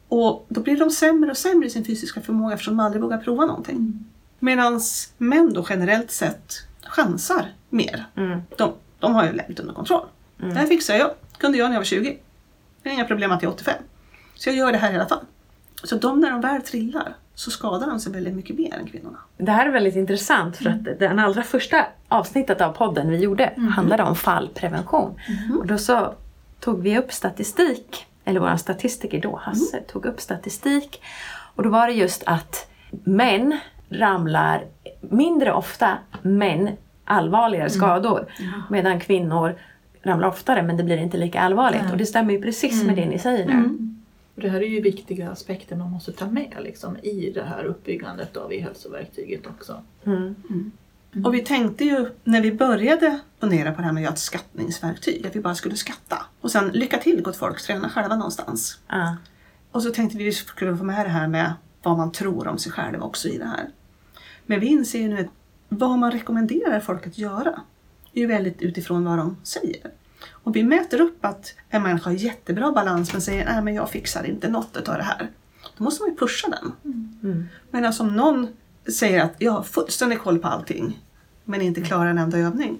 Och 0.08 0.46
då 0.49 0.61
blir 0.61 0.76
de 0.76 0.90
sämre 0.90 1.30
och 1.30 1.37
sämre 1.37 1.66
i 1.66 1.70
sin 1.70 1.85
fysiska 1.85 2.20
förmåga 2.20 2.54
eftersom 2.54 2.76
de 2.76 2.82
aldrig 2.82 3.02
vågar 3.02 3.18
prova 3.18 3.46
någonting. 3.46 4.04
Medan 4.38 4.80
män 5.18 5.52
då 5.52 5.66
generellt 5.68 6.11
sett 6.11 6.52
chansar 6.82 7.52
mer. 7.70 8.06
Mm. 8.16 8.40
De, 8.58 8.73
de 8.99 9.14
har 9.14 9.25
ju 9.25 9.32
läget 9.32 9.61
under 9.61 9.75
kontroll. 9.75 10.06
Det 10.37 10.54
här 10.54 10.66
fixar 10.66 10.94
jag. 10.94 11.11
kunde 11.38 11.58
jag 11.58 11.68
när 11.68 11.75
jag 11.75 11.80
var 11.80 11.85
20. 11.85 12.18
Det 12.82 12.88
är 12.88 12.92
inga 12.92 13.04
problem 13.04 13.32
att 13.32 13.42
jag 13.42 13.50
är 13.50 13.54
85. 13.54 13.75
Så 14.35 14.49
jag 14.49 14.56
gör 14.56 14.73
det 14.73 14.78
här 14.78 14.92
i 14.92 14.94
alla 14.94 15.08
fall. 15.08 15.25
Så 15.85 15.96
de 15.96 16.20
när 16.20 16.30
de 16.30 16.40
väl 16.40 16.62
trillar 16.62 17.16
så 17.36 17.50
skadar 17.50 17.86
de 17.86 18.00
sig 18.00 18.12
väldigt 18.12 18.34
mycket 18.34 18.58
mer 18.58 18.74
än 18.74 18.86
kvinnorna. 18.86 19.18
Det 19.36 19.52
här 19.52 19.66
är 19.66 19.72
väldigt 19.72 19.96
intressant 19.96 20.56
för 20.56 20.70
att 20.70 20.98
den 20.98 21.18
allra 21.18 21.42
första 21.42 21.86
avsnittet 22.08 22.60
av 22.60 22.72
podden 22.72 23.10
vi 23.10 23.16
gjorde 23.16 23.52
handlade 23.70 24.02
om 24.02 24.16
fallprevention. 24.16 25.18
Och 25.58 25.66
då 25.66 25.78
så 25.78 26.14
tog 26.60 26.82
vi 26.82 26.98
upp 26.98 27.12
statistik, 27.12 28.06
eller 28.24 28.40
vår 28.40 28.56
statistiker 28.56 29.20
då, 29.20 29.36
Hasse, 29.42 29.80
tog 29.80 30.06
upp 30.06 30.20
statistik. 30.20 31.02
Och 31.54 31.62
då 31.62 31.68
var 31.70 31.86
det 31.86 31.92
just 31.92 32.22
att 32.26 32.70
män 33.04 33.58
ramlar 33.88 34.64
mindre 35.00 35.52
ofta, 35.52 35.98
men 36.22 36.70
allvarligare 37.04 37.70
skador. 37.70 38.26
Medan 38.70 39.00
kvinnor 39.00 39.54
ramlar 40.02 40.28
oftare 40.28 40.62
men 40.62 40.76
det 40.76 40.82
blir 40.82 40.96
inte 40.96 41.16
lika 41.16 41.40
allvarligt. 41.40 41.82
Och 41.92 41.96
det 41.98 42.06
stämmer 42.06 42.32
ju 42.32 42.42
precis 42.42 42.84
med 42.84 42.96
det 42.96 43.06
ni 43.06 43.18
säger 43.18 43.46
nu. 43.46 43.78
Det 44.36 44.48
här 44.48 44.60
är 44.60 44.68
ju 44.68 44.80
viktiga 44.80 45.30
aspekter 45.30 45.76
man 45.76 45.90
måste 45.90 46.12
ta 46.12 46.26
med 46.26 46.56
liksom, 46.60 46.96
i 46.96 47.30
det 47.34 47.42
här 47.42 47.64
uppbyggandet 47.64 48.36
av 48.36 48.52
e-hälsoverktyget 48.52 49.46
också. 49.46 49.82
Mm. 50.04 50.34
Och 51.24 51.34
vi 51.34 51.40
tänkte 51.40 51.84
ju 51.84 52.06
när 52.24 52.40
vi 52.40 52.52
började 52.52 53.18
fundera 53.40 53.72
på 53.72 53.80
det 53.80 53.86
här 53.86 53.92
med 53.92 54.00
att 54.00 54.04
göra 54.04 54.12
ett 54.12 54.18
skattningsverktyg, 54.18 55.26
att 55.26 55.36
vi 55.36 55.40
bara 55.40 55.54
skulle 55.54 55.76
skatta. 55.76 56.22
Och 56.40 56.50
sen 56.50 56.68
lycka 56.68 56.98
till 56.98 57.22
gott 57.22 57.36
folk, 57.36 57.62
träna 57.62 57.88
själva 57.88 58.16
någonstans. 58.16 58.78
Ja. 58.88 59.16
Och 59.70 59.82
så 59.82 59.90
tänkte 59.90 60.18
vi 60.18 60.24
att 60.24 60.28
vi 60.28 60.32
skulle 60.32 60.76
få 60.76 60.84
med 60.84 61.06
det 61.06 61.10
här 61.10 61.28
med 61.28 61.52
vad 61.82 61.96
man 61.96 62.12
tror 62.12 62.48
om 62.48 62.58
sig 62.58 62.72
själv 62.72 63.02
också 63.02 63.28
i 63.28 63.38
det 63.38 63.44
här. 63.44 63.70
Men 64.46 64.60
vi 64.60 64.66
inser 64.66 64.98
ju 64.98 65.08
nu 65.08 65.20
att 65.20 65.26
vad 65.68 65.98
man 65.98 66.12
rekommenderar 66.12 66.80
folk 66.80 67.06
att 67.06 67.18
göra 67.18 67.60
är 68.12 68.20
ju 68.20 68.26
väldigt 68.26 68.62
utifrån 68.62 69.04
vad 69.04 69.18
de 69.18 69.36
säger. 69.42 69.90
Om 70.30 70.52
vi 70.52 70.62
mäter 70.62 71.00
upp 71.00 71.25
att 71.25 71.54
en 71.68 71.82
människa 71.82 72.11
har 72.11 72.16
jättebra 72.16 72.73
balans 72.73 73.12
men 73.12 73.23
säger 73.23 73.44
nej 73.44 73.62
men 73.62 73.75
jag 73.75 73.90
fixar 73.90 74.25
inte 74.25 74.49
något 74.49 74.88
av 74.88 74.96
det 74.96 75.02
här. 75.02 75.30
Då 75.76 75.85
måste 75.85 76.02
man 76.02 76.11
ju 76.11 76.16
pusha 76.16 76.49
den. 76.49 76.73
Mm. 77.23 77.49
Men 77.70 77.92
om 78.00 78.16
någon 78.16 78.49
säger 78.92 79.25
att 79.25 79.35
jag 79.38 79.52
har 79.52 79.62
fullständig 79.62 80.20
koll 80.20 80.38
på 80.38 80.49
allting 80.49 81.02
men 81.44 81.62
inte 81.62 81.80
klarar 81.80 82.11
en 82.11 82.18
enda 82.18 82.38
övning. 82.38 82.78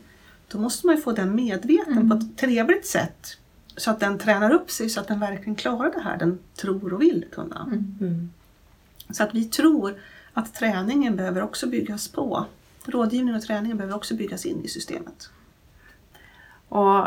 Då 0.49 0.59
måste 0.59 0.87
man 0.87 0.97
ju 0.97 1.03
få 1.03 1.13
den 1.13 1.35
medveten 1.35 2.11
på 2.11 2.17
ett 2.17 2.39
trevligt 2.39 2.87
sätt. 2.87 3.39
Så 3.77 3.91
att 3.91 4.01
den 4.01 4.19
tränar 4.19 4.51
upp 4.51 4.71
sig 4.71 4.89
så 4.89 5.01
att 5.01 5.09
den 5.09 5.21
verkligen 5.21 5.55
klarar 5.55 5.93
det 5.93 6.01
här 6.01 6.19
den 6.19 6.39
tror 6.57 6.93
och 6.93 7.03
vill 7.03 7.25
kunna. 7.33 7.63
Mm. 8.01 8.31
Så 9.11 9.23
att 9.23 9.35
vi 9.35 9.45
tror 9.45 9.95
att 10.33 10.55
träningen 10.55 11.17
behöver 11.17 11.43
också 11.43 11.67
byggas 11.67 12.09
på. 12.09 12.47
Rådgivningen 12.85 13.37
och 13.37 13.43
träningen 13.43 13.77
behöver 13.77 13.97
också 13.97 14.15
byggas 14.15 14.47
in 14.47 14.65
i 14.65 14.69
systemet. 14.69 15.31
Och 16.69 17.07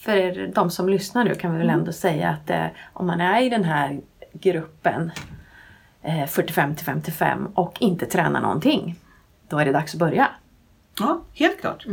för 0.00 0.16
er, 0.16 0.52
de 0.54 0.70
som 0.70 0.88
lyssnar 0.88 1.24
nu 1.24 1.34
kan 1.34 1.52
vi 1.52 1.58
väl 1.58 1.70
ändå 1.70 1.92
säga 1.92 2.28
att 2.28 2.50
eh, 2.50 2.66
om 2.92 3.06
man 3.06 3.20
är 3.20 3.42
i 3.42 3.48
den 3.48 3.64
här 3.64 4.00
gruppen 4.32 5.10
eh, 6.02 6.26
45 6.26 6.74
till 6.74 6.84
55 6.84 7.46
och 7.54 7.76
inte 7.80 8.06
tränar 8.06 8.40
någonting, 8.40 8.96
då 9.48 9.58
är 9.58 9.64
det 9.64 9.72
dags 9.72 9.94
att 9.94 9.98
börja. 9.98 10.28
Ja, 10.98 11.22
helt 11.34 11.60
klart. 11.60 11.86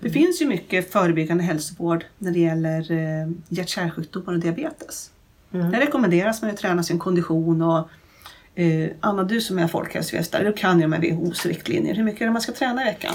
Det 0.00 0.10
finns 0.10 0.42
ju 0.42 0.46
mycket 0.46 0.92
förebyggande 0.92 1.44
hälsovård 1.44 2.04
när 2.18 2.30
det 2.30 2.38
gäller 2.38 2.92
eh, 2.92 3.30
hjärt-kärlsjukdomar 3.48 4.32
och 4.32 4.38
diabetes. 4.38 5.10
Mm. 5.52 5.70
Det 5.70 5.80
rekommenderas 5.80 6.42
man 6.42 6.50
att 6.50 6.56
träna 6.56 6.82
sin 6.82 6.98
kondition 6.98 7.62
och 7.62 7.88
eh, 8.54 8.90
Anna, 9.00 9.22
du 9.22 9.40
som 9.40 9.58
är 9.58 9.66
folkhälsovetare, 9.66 10.44
du 10.44 10.52
kan 10.52 10.80
ju 10.80 10.86
med 10.86 11.00
WHOs 11.00 11.46
riktlinjer. 11.46 11.94
Hur 11.94 12.04
mycket 12.04 12.20
är 12.20 12.26
det 12.26 12.32
man 12.32 12.42
ska 12.42 12.52
träna 12.52 12.82
i 12.82 12.84
veckan? 12.84 13.14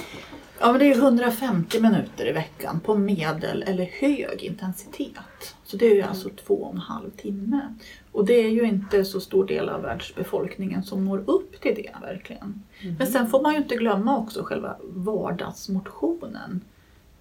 Ja, 0.59 0.71
men 0.71 0.79
det 0.79 0.85
är 0.85 0.95
ju 0.95 1.01
150 1.01 1.81
minuter 1.81 2.27
i 2.27 2.31
veckan 2.31 2.79
på 2.79 2.95
medel 2.95 3.63
eller 3.63 3.85
hög 3.85 4.43
intensitet. 4.43 5.55
Så 5.63 5.77
det 5.77 5.85
är 5.85 5.95
ju 5.95 6.01
alltså 6.01 6.29
två 6.29 6.53
och 6.53 6.73
en 6.73 6.79
halv 6.79 7.09
timme. 7.09 7.61
Och 8.11 8.25
det 8.25 8.33
är 8.33 8.49
ju 8.49 8.63
inte 8.63 9.05
så 9.05 9.19
stor 9.19 9.45
del 9.45 9.69
av 9.69 9.81
världsbefolkningen 9.81 10.83
som 10.83 11.05
når 11.05 11.23
upp 11.25 11.61
till 11.61 11.75
det 11.75 11.91
verkligen. 12.01 12.63
Men 12.97 13.07
sen 13.07 13.27
får 13.27 13.41
man 13.41 13.51
ju 13.53 13.57
inte 13.57 13.75
glömma 13.75 14.17
också 14.17 14.43
själva 14.43 14.75
vardagsmotionen. 14.83 16.61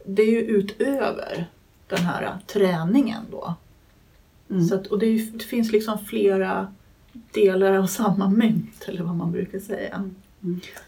Det 0.07 0.23
är 0.23 0.31
ju 0.31 0.41
utöver 0.41 1.47
den 1.89 1.99
här 1.99 2.39
träningen 2.47 3.23
då. 3.31 3.55
Så 4.69 4.75
att, 4.75 4.87
och 4.87 4.99
det, 4.99 5.07
är 5.07 5.33
det 5.33 5.45
finns 5.45 5.73
liksom 5.73 5.99
flera 5.99 6.75
delar 7.33 7.73
av 7.73 7.87
samma 7.87 8.31
mynt 8.31 8.85
eller 8.89 9.03
vad 9.03 9.17
man 9.17 9.33
brukar 9.33 9.59
säga. 9.59 10.11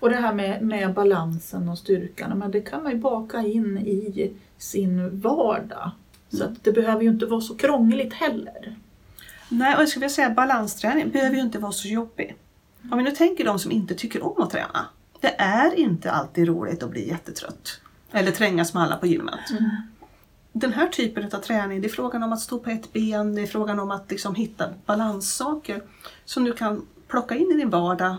Och 0.01 0.11
det 0.11 0.17
här 0.17 0.35
med, 0.35 0.63
med 0.63 0.95
balansen 0.95 1.69
och 1.69 1.79
styrkan, 1.79 2.39
men 2.39 2.51
det 2.51 2.61
kan 2.61 2.83
man 2.83 2.93
ju 2.93 2.99
baka 2.99 3.39
in 3.39 3.79
i 3.79 4.33
sin 4.59 5.21
vardag. 5.21 5.91
Så 6.29 6.45
att 6.45 6.65
det 6.65 6.73
behöver 6.73 7.03
ju 7.03 7.09
inte 7.09 7.27
vara 7.27 7.41
så 7.41 7.57
krångligt 7.57 8.15
heller. 8.15 8.77
Nej, 9.49 9.75
och 9.75 9.81
jag 9.81 9.89
skulle 9.89 10.01
vilja 10.01 10.15
säga 10.15 10.27
att 10.27 10.37
balansträning 10.37 11.11
behöver 11.11 11.37
ju 11.37 11.43
inte 11.43 11.59
vara 11.59 11.73
så 11.73 11.89
jobbig. 11.89 12.37
Om 12.91 12.99
vi 12.99 13.05
nu 13.05 13.11
tänker 13.11 13.45
de 13.45 13.59
som 13.59 13.73
inte 13.73 13.95
tycker 13.95 14.23
om 14.23 14.43
att 14.43 14.51
träna. 14.51 14.87
Det 15.21 15.41
är 15.41 15.75
inte 15.75 16.11
alltid 16.11 16.49
roligt 16.49 16.83
att 16.83 16.91
bli 16.91 17.09
jättetrött. 17.09 17.81
Eller 18.13 18.31
trängas 18.31 18.75
med 18.75 18.83
alla 18.83 18.97
på 18.97 19.07
gymmet. 19.07 19.41
Den 20.53 20.73
här 20.73 20.89
typen 20.89 21.25
av 21.25 21.39
träning, 21.39 21.81
det 21.81 21.87
är 21.87 21.93
frågan 21.93 22.23
om 22.23 22.33
att 22.33 22.41
stå 22.41 22.59
på 22.59 22.71
ett 22.71 22.93
ben, 22.93 23.35
det 23.35 23.43
är 23.43 23.47
frågan 23.47 23.79
om 23.79 23.91
att 23.91 24.11
liksom 24.11 24.35
hitta 24.35 24.69
balanssaker 24.87 25.83
som 26.25 26.45
du 26.45 26.53
kan 26.53 26.87
plocka 27.09 27.35
in 27.35 27.51
i 27.51 27.55
din 27.55 27.71
vardag 27.71 28.17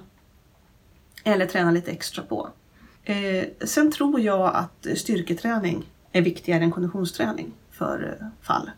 eller 1.33 1.45
träna 1.45 1.71
lite 1.71 1.91
extra 1.91 2.23
på. 2.23 2.49
Eh, 3.03 3.45
sen 3.61 3.91
tror 3.91 4.19
jag 4.19 4.55
att 4.55 4.87
styrketräning 4.97 5.85
är 6.11 6.21
viktigare 6.21 6.63
än 6.63 6.71
konditionsträning 6.71 7.53
för 7.71 8.17
eh, 8.21 8.27
fall. 8.41 8.71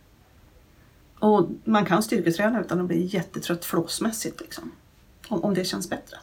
Och 1.20 1.50
man 1.64 1.86
kan 1.86 2.04
styrketräna 2.04 2.62
utan 2.62 2.80
att 2.80 2.86
bli 2.86 3.06
jättetrött 3.06 3.66
flåsmässigt. 3.66 4.42
Liksom. 4.42 4.72
Om, 5.28 5.44
om 5.44 5.54
det 5.54 5.66
känns 5.66 5.90
bättre. 5.90 6.18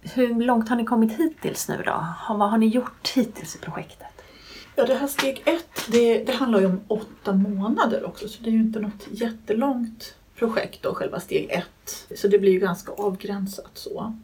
Hur 0.00 0.34
långt 0.44 0.68
har 0.68 0.76
ni 0.76 0.84
kommit 0.84 1.12
hittills 1.12 1.68
nu 1.68 1.82
då? 1.86 2.06
Vad 2.28 2.50
har 2.50 2.58
ni 2.58 2.66
gjort 2.66 3.08
hittills 3.14 3.56
i 3.56 3.58
projektet? 3.58 4.06
Ja, 4.76 4.86
det 4.86 4.94
här 4.94 5.06
steg 5.06 5.42
ett, 5.44 5.86
det, 5.88 6.24
det 6.24 6.32
handlar 6.32 6.60
ju 6.60 6.66
om 6.66 6.80
åtta 6.88 7.32
månader 7.32 8.04
också, 8.04 8.28
så 8.28 8.42
det 8.42 8.50
är 8.50 8.52
ju 8.52 8.60
inte 8.60 8.80
något 8.80 9.06
jättelångt 9.10 10.14
projekt 10.34 10.82
då, 10.82 10.94
själva 10.94 11.20
steg 11.20 11.50
ett. 11.50 12.06
Så 12.16 12.28
det 12.28 12.38
blir 12.38 12.52
ju 12.52 12.58
ganska 12.58 12.92
avgränsat 12.92 13.70
så. 13.74 14.14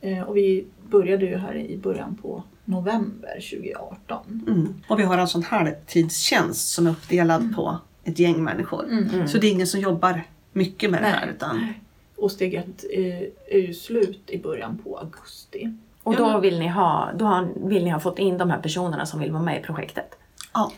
Eh, 0.00 0.22
och 0.22 0.36
vi 0.36 0.66
började 0.90 1.26
ju 1.26 1.36
här 1.36 1.54
i 1.54 1.76
början 1.76 2.18
på 2.22 2.42
november 2.64 3.40
2018. 3.50 4.44
Mm. 4.48 4.74
Och 4.88 4.98
vi 4.98 5.02
har 5.02 5.18
alltså 5.18 5.38
en 5.38 5.44
halvtidstjänst 5.44 6.68
som 6.68 6.86
är 6.86 6.90
uppdelad 6.90 7.54
på 7.56 7.78
ett 8.04 8.18
gäng 8.18 8.44
människor. 8.44 8.84
Mm. 8.84 9.28
Så 9.28 9.38
det 9.38 9.46
är 9.46 9.52
ingen 9.52 9.66
som 9.66 9.80
jobbar 9.80 10.22
mycket 10.52 10.90
med 10.90 11.02
det 11.02 11.06
här. 11.06 11.26
Nej. 11.26 11.34
Utan, 11.34 11.72
Och 12.16 12.32
steg 12.32 12.54
ett 12.54 12.84
är, 12.84 13.28
är 13.46 13.58
ju 13.58 13.74
slut 13.74 14.30
i 14.30 14.38
början 14.38 14.78
på 14.78 14.98
augusti. 14.98 15.74
Och 16.02 16.16
då 16.16 16.38
vill 16.38 16.58
ni, 16.58 16.68
ha, 16.68 17.10
då 17.14 17.24
har, 17.24 17.48
vill 17.68 17.84
ni 17.84 17.90
ha 17.90 18.00
fått 18.00 18.18
in 18.18 18.38
de 18.38 18.50
här 18.50 18.60
personerna 18.60 19.06
som 19.06 19.20
vill 19.20 19.32
vara 19.32 19.42
med 19.42 19.60
i 19.60 19.62
projektet? 19.62 20.18
ja. 20.54 20.72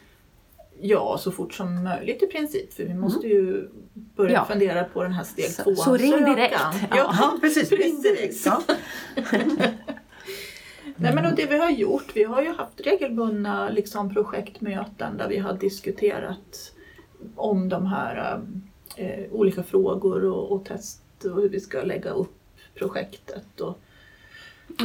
Ja, 0.80 1.18
så 1.18 1.30
fort 1.32 1.54
som 1.54 1.84
möjligt 1.84 2.22
i 2.22 2.26
princip. 2.26 2.72
För 2.74 2.84
vi 2.84 2.94
måste 2.94 3.26
ju 3.26 3.68
börja 4.16 4.32
Ja. 4.32 4.44
fundera 4.44 4.84
på 4.84 5.02
den 5.02 5.12
här 5.12 5.24
steg 5.24 5.50
Så- 5.50 5.62
två 5.64 5.74
så 5.74 5.96
ring 5.96 6.12
ansökan. 6.12 6.34
direkt. 6.36 6.54
Ja, 6.90 7.14
Ja. 7.20 7.38
precis. 7.40 7.68
Precis. 7.70 8.02
direkt. 8.02 8.46
Ja. 8.46 8.62
Nej, 10.96 11.14
men 11.14 11.26
och 11.26 11.34
det 11.36 11.46
vi 11.46 11.58
har 11.58 11.70
gjort, 11.70 12.12
vi 12.14 12.24
har 12.24 12.42
ju 12.42 12.52
haft 12.52 12.80
regelbundna 12.80 13.68
liksom, 13.68 14.14
projektmöten 14.14 15.16
där 15.16 15.28
vi 15.28 15.38
har 15.38 15.52
diskuterat 15.52 16.72
om 17.36 17.68
de 17.68 17.86
här 17.86 18.40
eh, 18.96 19.24
olika 19.32 19.62
frågor 19.62 20.24
och, 20.24 20.52
och 20.52 20.64
test 20.64 21.02
och 21.24 21.42
hur 21.42 21.48
vi 21.48 21.60
ska 21.60 21.82
lägga 21.82 22.10
upp 22.10 22.34
projektet. 22.74 23.60
Och, 23.60 23.68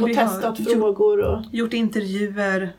och 0.00 0.08
Vi 0.08 0.14
testat 0.14 0.58
frågor. 0.72 1.18
Och, 1.20 1.42
Gjort 1.52 1.72
intervjuer 1.72 2.72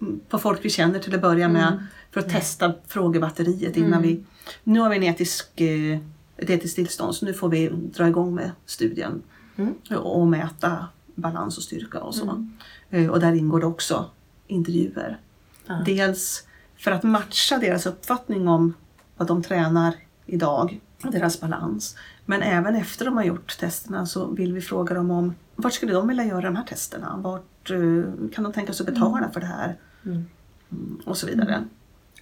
mm, 0.00 0.20
på 0.28 0.38
folk 0.38 0.64
vi 0.64 0.70
känner 0.70 0.98
till 0.98 1.14
att 1.14 1.22
börja 1.22 1.48
med. 1.48 1.66
Mm. 1.68 1.78
För 2.10 2.20
att 2.20 2.28
testa 2.28 2.74
frågebatteriet 2.86 3.76
innan 3.76 3.88
Mm. 3.92 4.02
vi... 4.02 4.24
Nu 4.64 4.80
har 4.80 4.90
vi 4.90 4.96
en 4.96 5.02
etisk, 5.02 5.60
eh, 5.60 5.98
ett 6.36 6.50
etiskt 6.50 6.76
tillstånd 6.76 7.14
så 7.14 7.24
nu 7.26 7.32
får 7.34 7.48
vi 7.48 7.68
dra 7.68 8.08
igång 8.08 8.34
med 8.34 8.50
studien. 8.66 9.22
Mm. 9.56 9.74
Och 9.96 10.26
mäta 10.26 10.86
balans 11.14 11.56
och 11.56 11.62
styrka 11.62 12.00
och 12.00 12.14
så. 12.14 12.22
Mm. 12.30 12.52
Eh, 12.90 13.10
Och 13.10 13.20
där 13.20 13.32
ingår 13.32 13.60
det 13.60 13.66
också 13.66 14.10
intervjuer. 14.46 15.20
Ja. 15.66 15.82
Dels 15.86 16.46
för 16.76 16.90
att 16.90 17.02
matcha 17.02 17.58
deras 17.58 17.86
uppfattning 17.86 18.48
om 18.48 18.74
vad 19.16 19.28
de 19.28 19.42
tränar 19.42 19.94
idag, 20.26 20.80
deras 21.02 21.40
balans. 21.40 21.96
Men 22.24 22.42
även 22.42 22.74
efter 22.76 23.04
de 23.04 23.16
har 23.16 23.24
gjort 23.24 23.58
testerna 23.58 24.06
så 24.06 24.26
vill 24.26 24.52
vi 24.52 24.60
fråga 24.60 24.94
dem 24.94 25.10
om 25.10 25.34
vart 25.56 25.72
skulle 25.72 25.92
de 25.92 26.08
vilja 26.08 26.24
göra 26.24 26.40
de 26.40 26.56
här 26.56 26.64
testerna? 26.64 27.16
Vart 27.16 27.70
eh, 27.70 28.28
kan 28.34 28.44
de 28.44 28.52
tänka 28.52 28.72
sig 28.72 28.86
att 28.86 28.94
betala 28.94 29.30
för 29.30 29.40
det 29.40 29.46
här? 29.46 29.76
Mm. 30.04 30.24
Mm, 30.72 31.00
Och 31.06 31.16
så 31.18 31.26
vidare. 31.26 31.64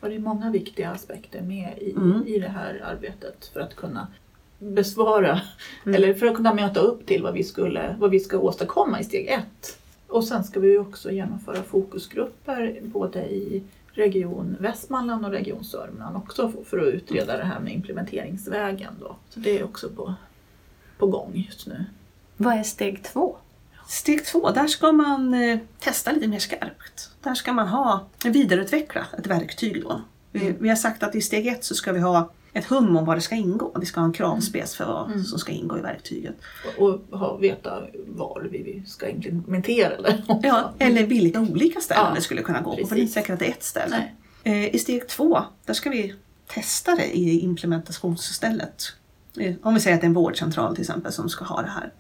Och 0.04 0.10
det 0.10 0.16
är 0.16 0.20
många 0.20 0.50
viktiga 0.50 0.90
aspekter 0.90 1.42
med 1.42 1.78
i, 1.78 1.90
Mm. 1.90 2.26
i 2.26 2.38
det 2.38 2.48
här 2.48 2.82
arbetet 2.84 3.50
för 3.52 3.60
att 3.60 3.76
kunna 3.76 4.06
besvara 4.58 5.40
eller 5.84 6.14
för 6.14 6.26
att 6.26 6.36
kunna 6.36 6.54
möta 6.54 6.80
upp 6.80 7.06
till 7.06 7.22
vad 7.22 7.34
vi, 7.34 7.44
skulle, 7.44 7.96
vad 7.98 8.10
vi 8.10 8.20
ska 8.20 8.38
åstadkomma 8.38 9.00
i 9.00 9.04
steg 9.04 9.26
ett. 9.26 9.78
Och 10.08 10.24
sen 10.24 10.44
ska 10.44 10.60
vi 10.60 10.68
ju 10.68 10.78
också 10.78 11.10
genomföra 11.10 11.62
fokusgrupper 11.62 12.80
både 12.82 13.24
i 13.24 13.62
Region 13.92 14.56
Västmanland 14.60 15.24
och 15.24 15.30
Region 15.30 15.64
Sörmland 15.64 16.16
också 16.16 16.52
för 16.64 16.78
att 16.78 16.94
utreda 16.94 17.36
det 17.36 17.44
här 17.44 17.60
med 17.60 17.72
implementeringsvägen. 17.72 18.92
Då. 19.00 19.16
Så 19.28 19.40
det 19.40 19.58
är 19.58 19.64
också 19.64 19.88
på, 19.88 20.14
på 20.98 21.06
gång 21.06 21.46
just 21.48 21.66
nu. 21.66 21.84
Vad 22.36 22.54
är 22.54 22.62
steg 22.62 23.02
två? 23.02 23.36
Steg 23.88 24.24
två, 24.24 24.50
där 24.50 24.66
ska 24.66 24.92
man 24.92 25.34
eh, 25.34 25.58
testa 25.78 26.12
lite 26.12 26.28
mer 26.28 26.38
skarpt. 26.38 27.10
Där 27.22 27.34
ska 27.34 27.52
man 27.52 27.68
ha 27.68 28.06
vidareutveckla 28.24 29.06
ett 29.18 29.26
verktyg 29.26 29.82
då. 29.82 30.00
Vi, 30.32 30.54
vi 30.60 30.68
har 30.68 30.76
sagt 30.76 31.02
att 31.02 31.14
i 31.14 31.20
steg 31.22 31.46
ett 31.46 31.64
så 31.64 31.74
ska 31.74 31.92
vi 31.92 32.00
ha 32.00 32.30
ett 32.52 32.64
hum 32.64 32.96
om 32.96 33.04
vad 33.04 33.16
det 33.16 33.20
ska 33.20 33.34
ingå. 33.34 33.72
Vi 33.80 33.86
ska 33.86 34.00
ha 34.00 34.06
en 34.06 34.12
kravspec 34.12 34.74
för 34.76 34.84
vad 34.84 35.26
som 35.26 35.38
ska 35.38 35.52
ingå 35.52 35.78
i 35.78 35.80
verktyget. 35.80 36.34
Och, 36.78 37.02
och 37.10 37.18
ha, 37.18 37.36
veta 37.36 37.82
var 38.06 38.48
vi, 38.50 38.82
ska 38.86 39.08
implementera 39.08 40.02
det. 40.02 40.22
Ja, 40.42 40.72
eller 40.78 41.02
vilka 41.06 41.40
olika 41.40 41.80
ställen 41.80 42.04
Ja, 42.08 42.14
det 42.14 42.20
skulle 42.20 42.42
kunna 42.42 42.60
gå 42.60 42.76
på. 42.76 42.76
För 42.76 42.80
det 42.80 42.82
är 42.82 42.88
precis. 42.88 43.02
inte 43.02 43.12
säkert 43.12 43.32
att 43.32 43.38
det 43.38 43.46
är 43.46 43.50
ett 43.50 43.62
ställe. 43.64 44.08
Eh, 44.44 44.74
I 44.74 44.78
steg 44.78 45.08
två, 45.08 45.42
där 45.64 45.74
ska 45.74 45.90
vi 45.90 46.14
testa 46.46 46.94
det 46.94 47.16
i 47.16 47.40
implementationsstället. 47.40 48.82
Eh, 49.40 49.54
Om 49.62 49.74
vi 49.74 49.80
säger 49.80 49.94
att 49.96 50.00
det 50.00 50.04
är 50.04 50.08
en 50.08 50.14
vårdcentral 50.14 50.74
till 50.74 50.82
exempel 50.82 51.12
som 51.12 51.28
ska 51.28 51.44
ha 51.44 51.62
det 51.62 51.70
här. 51.70 51.92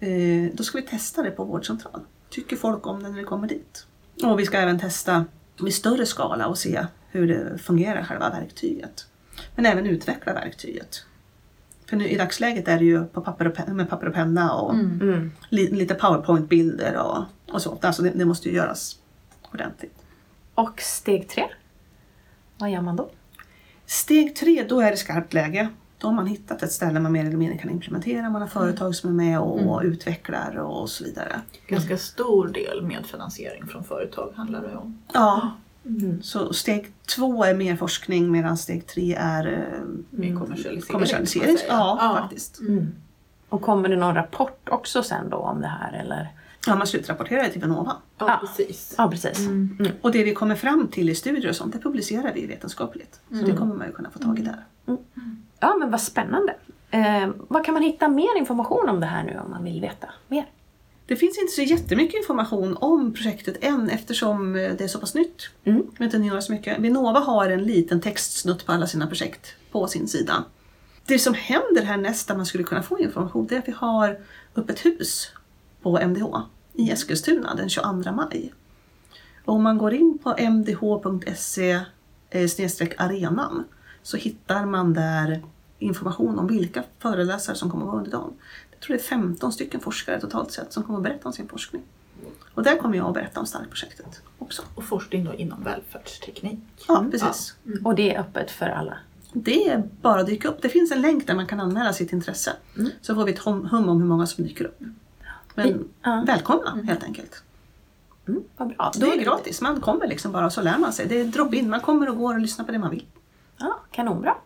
Eh, 0.00 0.50
Då 0.54 0.62
ska 0.62 0.78
vi 0.78 0.86
testa 0.86 1.22
det 1.22 1.30
på 1.30 1.44
vårdcentral. 1.44 2.00
Tycker 2.30 2.56
folk 2.56 2.86
om 2.86 3.02
det 3.02 3.08
när 3.08 3.16
vi 3.18 3.24
kommer 3.24 3.48
dit? 3.48 3.86
Och 4.24 4.38
vi 4.40 4.46
ska 4.46 4.58
även 4.58 4.78
testa 4.80 5.24
i 5.68 5.70
större 5.72 6.06
skala 6.06 6.46
och 6.46 6.58
se 6.58 6.86
hur 7.10 7.28
det 7.28 7.58
fungerar 7.58 8.04
själva 8.04 8.30
verktyget. 8.30 9.06
Men 9.54 9.66
även 9.66 9.86
utveckla 9.86 10.32
verktyget. 10.32 11.04
För 11.86 11.96
nu, 11.96 12.08
i 12.08 12.16
dagsläget 12.16 12.68
är 12.68 12.78
det 12.78 12.84
ju 12.84 13.04
på 13.04 13.20
papper 13.20 13.46
och 13.46 13.54
penna, 13.54 13.74
med 13.74 13.90
papper 13.90 14.06
och 14.08 14.14
penna 14.14 14.54
och 14.54 14.74
Mm. 14.74 15.32
li, 15.48 15.70
lite 15.70 15.94
powerpoint-bilder 15.94 16.96
och, 16.96 17.24
och 17.54 17.62
så. 17.62 17.78
Alltså 17.82 18.02
det, 18.02 18.10
det 18.10 18.24
måste 18.24 18.48
ju 18.48 18.54
göras 18.54 18.98
ordentligt. 19.52 19.94
Och 20.54 20.80
steg 20.80 21.28
tre? 21.28 21.44
Vad 22.58 22.70
gör 22.70 22.80
man 22.80 22.96
då? 22.96 23.10
Steg 23.86 24.36
tre, 24.36 24.64
då 24.68 24.80
är 24.80 24.90
det 24.90 24.96
skarpt 24.96 25.32
läge. 25.34 25.68
Då 26.00 26.06
har 26.06 26.14
man 26.14 26.26
hittat 26.26 26.62
ett 26.62 26.72
ställe 26.72 27.00
man 27.00 27.12
mer 27.12 27.24
eller 27.26 27.36
mindre 27.36 27.58
kan 27.58 27.70
implementera. 27.70 28.30
Man 28.30 28.40
har 28.42 28.48
företag 28.48 28.94
som 28.94 29.10
är 29.10 29.14
med 29.14 29.40
och 29.40 29.82
utvecklar 29.84 30.56
och 30.58 30.90
så 30.90 31.04
vidare. 31.04 31.40
Ganska 31.66 31.98
stor 31.98 32.48
del 32.48 32.82
medfinansiering 32.82 33.66
från 33.66 33.84
företag 33.84 34.32
handlar 34.36 34.60
det 34.62 34.76
om. 34.76 34.98
Ja. 35.14 35.50
Så 36.22 36.52
steg 36.52 36.92
två 37.16 37.44
är 37.44 37.54
mer 37.54 37.76
forskning 37.76 38.32
medan 38.32 38.56
steg 38.58 38.86
tre 38.86 39.14
är 39.14 39.46
eh, 39.46 39.84
Med 40.10 40.38
kommersialisering. 40.38 40.92
kommersialisering. 40.92 41.58
säga. 41.58 41.68
Ja, 41.72 42.18
faktiskt. 42.22 42.60
Mm. 42.60 42.86
Och 43.48 43.62
kommer 43.62 43.88
det 43.88 43.96
någon 43.96 44.14
rapport 44.14 44.68
också 44.68 45.02
sen 45.02 45.30
då 45.30 45.36
om 45.36 45.60
det 45.60 45.66
här 45.66 45.92
eller? 45.92 46.28
Ja, 46.66 46.76
man 46.76 46.86
slutrapporterar 46.86 47.42
det 47.42 47.50
till 47.50 47.60
Vinnova. 47.60 47.96
Ja, 48.18 48.26
Ja. 48.28 48.46
precis. 48.46 48.94
Ja, 48.98 49.10
precis. 49.10 49.38
Mm. 49.38 49.88
Och 50.00 50.12
det 50.12 50.24
vi 50.24 50.34
kommer 50.34 50.54
fram 50.54 50.88
till 50.88 51.10
i 51.10 51.14
studier 51.14 51.48
och 51.48 51.56
sånt, 51.56 51.72
det 51.72 51.78
publicerar 51.78 52.32
vi 52.34 52.46
vetenskapligt. 52.46 53.20
Så 53.28 53.46
det 53.46 53.52
kommer 53.52 53.74
man 53.74 53.86
ju 53.86 53.92
kunna 53.92 54.10
få 54.10 54.18
tag 54.18 54.38
i 54.38 54.42
där. 54.42 54.64
Ja, 55.60 55.76
men 55.78 55.90
vad 55.90 56.00
spännande. 56.00 56.54
Eh, 56.90 57.28
vad 57.48 57.64
kan 57.64 57.74
man 57.74 57.82
hitta 57.82 58.08
mer 58.08 58.38
information 58.38 58.88
om 58.88 59.00
det 59.00 59.06
här 59.06 59.24
nu 59.24 59.38
om 59.44 59.50
man 59.50 59.64
vill 59.64 59.80
veta 59.80 60.08
mer? 60.28 60.46
Det 61.06 61.16
finns 61.16 61.38
inte 61.38 61.52
så 61.52 61.62
jättemycket 61.62 62.18
information 62.18 62.76
om 62.80 63.14
projektet 63.14 63.64
än 63.64 63.90
eftersom 63.90 64.56
eh, 64.56 64.72
det 64.78 64.84
är 64.84 64.88
så 64.88 64.98
pass 64.98 65.14
nytt. 65.14 65.50
Mm. 65.64 65.86
Jag 65.98 66.06
vet 66.06 66.14
inte 66.14 66.42
så 66.42 66.52
mycket. 66.52 66.78
Vinnova 66.78 67.20
har 67.20 67.50
en 67.50 67.64
liten 67.64 68.00
textsnutt 68.00 68.66
på 68.66 68.72
alla 68.72 68.86
sina 68.86 69.06
projekt 69.06 69.54
på 69.72 69.86
sin 69.86 70.08
sida. 70.08 70.44
Det 71.06 71.18
som 71.18 71.34
händer 71.34 71.82
här 71.82 71.96
nästa 71.96 72.36
man 72.36 72.46
skulle 72.46 72.64
kunna 72.64 72.82
få 72.82 72.98
information 72.98 73.46
det 73.46 73.54
är 73.54 73.58
att 73.58 73.68
vi 73.68 73.72
har 73.72 74.18
öppet 74.54 74.86
hus 74.86 75.32
på 75.82 75.98
MDH 75.98 76.24
i 76.74 76.90
Eskilstuna 76.90 77.54
den 77.54 77.68
22 77.68 78.12
maj. 78.12 78.52
Och 79.44 79.54
om 79.54 79.62
man 79.62 79.78
går 79.78 79.94
in 79.94 80.18
på 80.22 80.36
mdh.se 80.38 81.70
eh, 82.30 82.46
arenan 82.96 83.64
så 84.02 84.16
hittar 84.16 84.66
man 84.66 84.92
där 84.92 85.42
information 85.78 86.38
om 86.38 86.46
vilka 86.46 86.84
föreläsare 86.98 87.56
som 87.56 87.70
kommer 87.70 87.84
att 87.84 87.88
vara 87.88 87.98
under 87.98 88.10
dagen. 88.10 88.32
Jag 88.70 88.80
tror 88.80 88.96
det 88.96 89.02
är 89.02 89.04
15 89.04 89.52
stycken 89.52 89.80
forskare 89.80 90.20
totalt 90.20 90.52
sett 90.52 90.72
som 90.72 90.82
kommer 90.82 90.98
att 90.98 91.02
berätta 91.02 91.28
om 91.28 91.32
sin 91.32 91.48
forskning. 91.48 91.82
Och 92.54 92.62
där 92.62 92.76
kommer 92.76 92.96
jag 92.96 93.06
att 93.06 93.14
berätta 93.14 93.40
om 93.40 93.46
STARK-projektet 93.46 94.22
också. 94.38 94.62
Och 94.74 94.84
forskning 94.84 95.24
då 95.24 95.34
inom 95.34 95.64
välfärdsteknik. 95.64 96.58
Ja, 96.88 97.06
precis. 97.10 97.54
Och 97.84 97.94
det 97.94 98.14
är 98.14 98.20
öppet 98.20 98.50
för 98.50 98.66
alla? 98.66 98.98
Det 99.32 99.68
är 99.68 99.82
bara 100.02 100.20
att 100.20 100.26
dyka 100.26 100.48
upp. 100.48 100.62
Det 100.62 100.68
finns 100.68 100.92
en 100.92 101.00
länk 101.00 101.26
där 101.26 101.34
man 101.34 101.46
kan 101.46 101.60
anmäla 101.60 101.92
sitt 101.92 102.12
intresse. 102.12 102.52
Så 103.00 103.14
får 103.14 103.24
vi 103.24 103.32
ett 103.32 103.38
hum 103.38 103.66
hum 103.66 103.88
om 103.88 103.98
hur 104.00 104.06
många 104.08 104.26
som 104.26 104.44
dyker 104.44 104.64
upp. 104.64 104.80
Men 105.54 105.88
Ja. 106.02 106.24
välkomna 106.26 106.78
helt 106.86 107.04
enkelt. 107.04 107.42
Mm, 108.28 108.42
vad 108.56 108.68
bra. 108.68 108.92
Det 108.94 109.06
är 109.06 109.24
gratis. 109.24 109.60
Man 109.60 109.80
kommer 109.80 110.06
liksom 110.06 110.32
bara 110.32 110.46
och 110.46 110.52
så 110.52 110.62
lär 110.62 110.78
man 110.78 110.92
sig. 110.92 111.06
Det 111.08 111.20
är 111.20 111.24
drop-in. 111.24 111.70
Man 111.70 111.80
kommer 111.80 112.08
och 112.08 112.16
går 112.16 112.34
och 112.34 112.40
lyssnar 112.40 112.64
på 112.64 112.72
det 112.72 112.78
man 112.78 112.90
vill. 112.90 113.06
Ja, 113.60 113.80
kanonbra. 113.90 114.36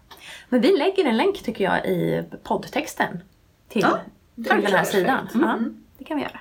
Men 0.49 0.61
vi 0.61 0.77
lägger 0.77 1.05
en 1.05 1.17
länk 1.17 1.43
tycker 1.43 1.65
jag 1.65 1.87
i 1.87 2.25
poddtexten 2.43 3.21
till, 3.69 3.83
Ja, 3.83 4.01
till 4.35 4.63
den 4.63 4.73
här 4.73 4.85
sidan. 4.85 5.29
Ja, 5.35 5.59
det 5.99 6.05
kan 6.05 6.17
vi 6.17 6.23
göra. 6.23 6.41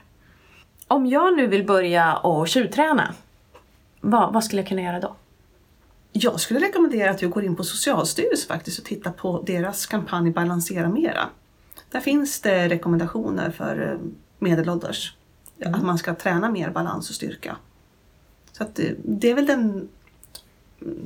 Om 0.87 1.05
jag 1.05 1.35
nu 1.35 1.47
vill 1.47 1.65
börja 1.65 2.17
och 2.17 2.47
tjuvträna, 2.47 3.13
vad, 4.01 4.33
vad 4.33 4.43
skulle 4.43 4.61
jag 4.61 4.69
kunna 4.69 4.81
göra 4.81 4.99
då? 4.99 5.15
Jag 6.11 6.39
skulle 6.39 6.59
rekommendera 6.59 7.11
att 7.11 7.17
du 7.17 7.29
går 7.29 7.43
in 7.43 7.55
på 7.55 7.63
Socialstyrelsen 7.63 8.47
faktiskt 8.47 8.79
och 8.79 8.85
tittar 8.85 9.11
på 9.11 9.41
deras 9.41 9.85
kampanj 9.85 10.31
Balansera 10.31 10.89
Mera. 10.89 11.29
Där 11.91 11.99
finns 11.99 12.41
det 12.41 12.69
rekommendationer 12.69 13.51
för 13.51 13.91
eh, 13.91 13.99
medelålders. 14.39 15.15
Att 15.65 15.83
man 15.83 15.97
ska 15.97 16.15
träna 16.15 16.51
mer 16.51 16.69
balans 16.69 17.09
och 17.09 17.15
styrka. 17.15 17.57
Så 18.51 18.63
att 18.63 18.79
eh, 18.79 18.85
det 19.03 19.31
är 19.31 19.35
väl 19.35 19.45
den 19.45 19.59
mm, 19.59 19.87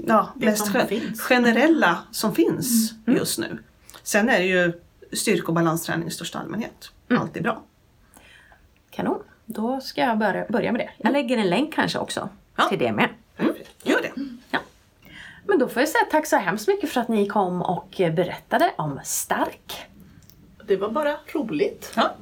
ja, 0.08 0.30
Det 0.36 0.46
mest 0.46 0.66
som 0.66 0.76
gen- 0.76 0.88
finns. 0.88 1.22
generella 1.22 1.98
som 2.12 2.36
finns 2.36 2.94
just 3.06 3.40
nu. 3.40 3.64
Sen 4.04 4.30
är 4.30 4.40
det 4.40 4.46
ju 4.46 4.74
styrka 5.14 5.48
och 5.48 5.54
balansträning 5.54 6.08
i 6.08 6.12
största 6.12 6.40
allmänhet. 6.40 6.92
Allt 7.10 7.38
är 7.38 7.42
bra. 7.42 7.62
Kanon. 8.92 9.24
Då 9.46 9.82
ska 9.82 10.02
jag 10.02 10.18
börja, 10.18 10.46
börja 10.50 10.72
med 10.72 10.82
det. 10.82 10.90
Jag 10.98 11.12
lägger 11.14 11.38
en 11.38 11.50
länk 11.50 11.74
kanske 11.74 12.00
också 12.00 12.30
Ja. 12.56 12.70
till 12.70 12.80
det 12.80 12.92
med. 12.92 13.10
Gör 13.84 14.02
det. 14.02 14.12
Ja. 14.52 14.60
Men 15.46 15.60
då 15.60 15.68
får 15.68 15.82
jag 15.82 15.90
säga 15.90 16.04
tack 16.12 16.26
så 16.26 16.38
hemskt 16.38 16.68
mycket 16.68 16.90
för 16.92 17.02
att 17.02 17.08
ni 17.08 17.28
kom 17.28 17.62
och 17.62 17.96
berättade 17.98 18.72
om 18.78 19.00
Stark. 19.04 19.86
Det 20.68 20.76
var 20.78 20.90
bara 20.90 21.16
roligt. 21.34 21.92
Ja. 21.96 22.16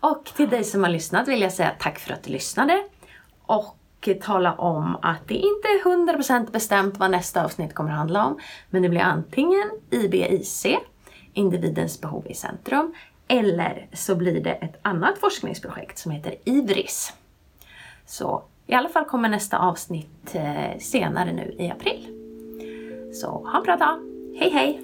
Och 0.00 0.24
till 0.36 0.48
dig 0.48 0.64
som 0.64 0.82
har 0.82 0.90
lyssnat 0.90 1.28
vill 1.28 1.40
jag 1.40 1.52
säga 1.52 1.70
tack 1.78 1.98
för 1.98 2.12
att 2.12 2.22
du 2.22 2.30
lyssnade. 2.32 2.82
Och 3.42 3.76
och 4.08 4.20
tala 4.20 4.54
om 4.54 4.96
att 5.02 5.28
det 5.28 5.34
inte 5.34 5.68
är 5.68 5.84
100% 5.84 6.50
bestämt 6.50 6.98
vad 6.98 7.10
nästa 7.10 7.44
avsnitt 7.44 7.74
kommer 7.74 7.90
att 7.90 7.96
handla 7.96 8.26
om. 8.26 8.38
Men 8.70 8.82
det 8.82 8.88
blir 8.88 9.00
antingen 9.00 9.70
IBIC, 9.90 10.66
individens 11.32 12.00
behov 12.00 12.26
i 12.26 12.34
centrum, 12.34 12.94
eller 13.28 13.86
så 13.92 14.14
blir 14.14 14.40
det 14.40 14.52
ett 14.52 14.78
annat 14.82 15.18
forskningsprojekt 15.18 15.98
som 15.98 16.12
heter 16.12 16.34
IVRIS. 16.44 17.12
Så 18.06 18.42
i 18.66 18.74
alla 18.74 18.88
fall 18.88 19.04
kommer 19.04 19.28
nästa 19.28 19.58
avsnitt 19.58 20.34
eh, 20.34 20.78
senare 20.78 21.32
nu 21.32 21.54
i 21.58 21.70
april. 21.70 22.08
Så 23.14 23.26
ha 23.26 23.58
en 23.58 23.62
bra 23.62 23.76
dag! 23.76 23.98
Hej 24.38 24.50
hej! 24.50 24.83